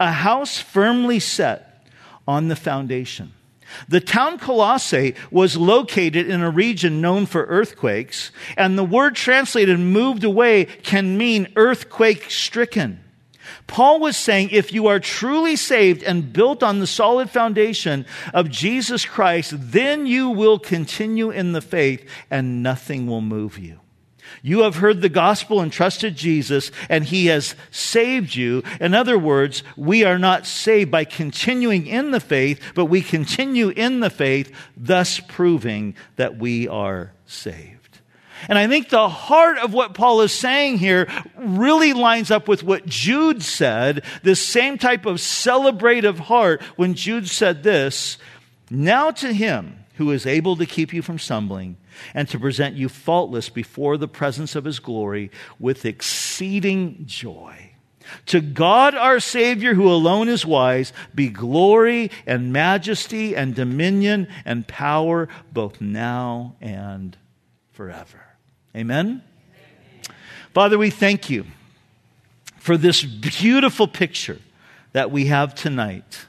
a 0.00 0.10
house 0.10 0.58
firmly 0.58 1.20
set 1.20 1.86
on 2.26 2.48
the 2.48 2.56
foundation. 2.56 3.32
The 3.88 4.00
town 4.00 4.38
Colossae 4.38 5.14
was 5.30 5.56
located 5.56 6.28
in 6.28 6.40
a 6.40 6.50
region 6.50 7.00
known 7.00 7.26
for 7.26 7.44
earthquakes, 7.44 8.30
and 8.56 8.78
the 8.78 8.84
word 8.84 9.14
translated 9.14 9.78
moved 9.78 10.24
away 10.24 10.64
can 10.64 11.18
mean 11.18 11.52
earthquake 11.56 12.30
stricken. 12.30 13.00
Paul 13.66 14.00
was 14.00 14.16
saying 14.16 14.50
if 14.50 14.72
you 14.72 14.86
are 14.86 15.00
truly 15.00 15.56
saved 15.56 16.02
and 16.02 16.32
built 16.32 16.62
on 16.62 16.80
the 16.80 16.86
solid 16.86 17.30
foundation 17.30 18.06
of 18.32 18.50
Jesus 18.50 19.04
Christ, 19.04 19.52
then 19.56 20.06
you 20.06 20.30
will 20.30 20.58
continue 20.58 21.30
in 21.30 21.52
the 21.52 21.60
faith 21.60 22.08
and 22.30 22.62
nothing 22.62 23.06
will 23.06 23.20
move 23.20 23.58
you. 23.58 23.80
You 24.42 24.60
have 24.60 24.76
heard 24.76 25.00
the 25.00 25.08
gospel 25.08 25.60
and 25.60 25.72
trusted 25.72 26.16
Jesus, 26.16 26.70
and 26.88 27.04
he 27.04 27.26
has 27.26 27.54
saved 27.70 28.34
you. 28.34 28.62
In 28.80 28.94
other 28.94 29.18
words, 29.18 29.62
we 29.76 30.04
are 30.04 30.18
not 30.18 30.46
saved 30.46 30.90
by 30.90 31.04
continuing 31.04 31.86
in 31.86 32.10
the 32.10 32.20
faith, 32.20 32.60
but 32.74 32.86
we 32.86 33.02
continue 33.02 33.70
in 33.70 34.00
the 34.00 34.10
faith, 34.10 34.54
thus 34.76 35.20
proving 35.20 35.94
that 36.16 36.36
we 36.36 36.68
are 36.68 37.12
saved. 37.26 38.00
And 38.48 38.58
I 38.58 38.66
think 38.66 38.88
the 38.88 39.08
heart 39.08 39.58
of 39.58 39.72
what 39.72 39.94
Paul 39.94 40.20
is 40.20 40.32
saying 40.32 40.78
here 40.78 41.08
really 41.36 41.92
lines 41.92 42.30
up 42.30 42.48
with 42.48 42.62
what 42.62 42.86
Jude 42.86 43.42
said, 43.42 44.04
this 44.22 44.40
same 44.40 44.76
type 44.76 45.06
of 45.06 45.16
celebrative 45.16 46.18
heart 46.18 46.62
when 46.76 46.94
Jude 46.94 47.28
said 47.28 47.62
this, 47.62 48.18
now 48.70 49.10
to 49.12 49.32
him 49.32 49.83
who 49.94 50.10
is 50.10 50.26
able 50.26 50.56
to 50.56 50.66
keep 50.66 50.92
you 50.92 51.02
from 51.02 51.18
stumbling 51.18 51.76
and 52.14 52.28
to 52.28 52.38
present 52.38 52.76
you 52.76 52.88
faultless 52.88 53.48
before 53.48 53.96
the 53.96 54.08
presence 54.08 54.56
of 54.56 54.64
his 54.64 54.78
glory 54.78 55.30
with 55.58 55.84
exceeding 55.84 57.04
joy. 57.06 57.70
To 58.26 58.40
God 58.40 58.94
our 58.94 59.20
Savior, 59.20 59.74
who 59.74 59.88
alone 59.88 60.28
is 60.28 60.44
wise, 60.44 60.92
be 61.14 61.28
glory 61.28 62.10
and 62.26 62.52
majesty 62.52 63.34
and 63.34 63.54
dominion 63.54 64.28
and 64.44 64.66
power 64.66 65.28
both 65.52 65.80
now 65.80 66.56
and 66.60 67.16
forever. 67.72 68.22
Amen? 68.76 69.06
Amen. 69.06 70.16
Father, 70.52 70.76
we 70.76 70.90
thank 70.90 71.30
you 71.30 71.46
for 72.58 72.76
this 72.76 73.02
beautiful 73.02 73.88
picture 73.88 74.40
that 74.92 75.10
we 75.10 75.26
have 75.26 75.54
tonight 75.54 76.26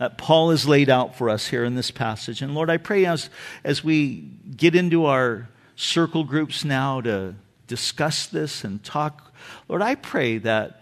that 0.00 0.16
Paul 0.16 0.48
has 0.48 0.66
laid 0.66 0.88
out 0.88 1.14
for 1.14 1.28
us 1.28 1.46
here 1.46 1.62
in 1.62 1.74
this 1.74 1.90
passage. 1.90 2.40
And 2.40 2.54
Lord, 2.54 2.70
I 2.70 2.78
pray 2.78 3.04
as, 3.04 3.28
as 3.62 3.84
we 3.84 4.30
get 4.56 4.74
into 4.74 5.04
our 5.04 5.50
circle 5.76 6.24
groups 6.24 6.64
now 6.64 7.02
to 7.02 7.34
discuss 7.66 8.26
this 8.26 8.64
and 8.64 8.82
talk, 8.82 9.34
Lord, 9.68 9.82
I 9.82 9.96
pray 9.96 10.38
that 10.38 10.80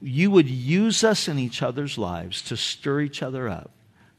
you 0.00 0.30
would 0.30 0.48
use 0.48 1.04
us 1.04 1.28
in 1.28 1.38
each 1.38 1.62
other's 1.62 1.98
lives 1.98 2.40
to 2.44 2.56
stir 2.56 3.02
each 3.02 3.22
other 3.22 3.50
up, 3.50 3.70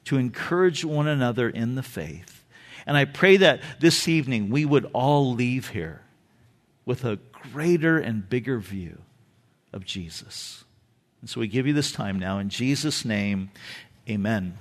to 0.06 0.18
encourage 0.18 0.86
one 0.86 1.08
another 1.08 1.50
in 1.50 1.74
the 1.74 1.82
faith. 1.82 2.46
And 2.86 2.96
I 2.96 3.06
pray 3.06 3.38
that 3.38 3.62
this 3.80 4.08
evening 4.08 4.52
we 4.52 4.64
would 4.64 4.92
all 4.94 5.34
leave 5.34 5.70
here 5.70 6.04
with 6.86 7.04
a 7.04 7.18
greater 7.32 7.98
and 7.98 8.30
bigger 8.30 8.60
view 8.60 9.00
of 9.74 9.86
Jesus. 9.86 10.66
And 11.22 11.30
so 11.30 11.40
we 11.40 11.48
give 11.48 11.66
you 11.66 11.74
this 11.74 11.92
time 11.92 12.20
now 12.20 12.38
in 12.38 12.50
Jesus' 12.50 13.04
name. 13.04 13.50
Amen. 14.10 14.58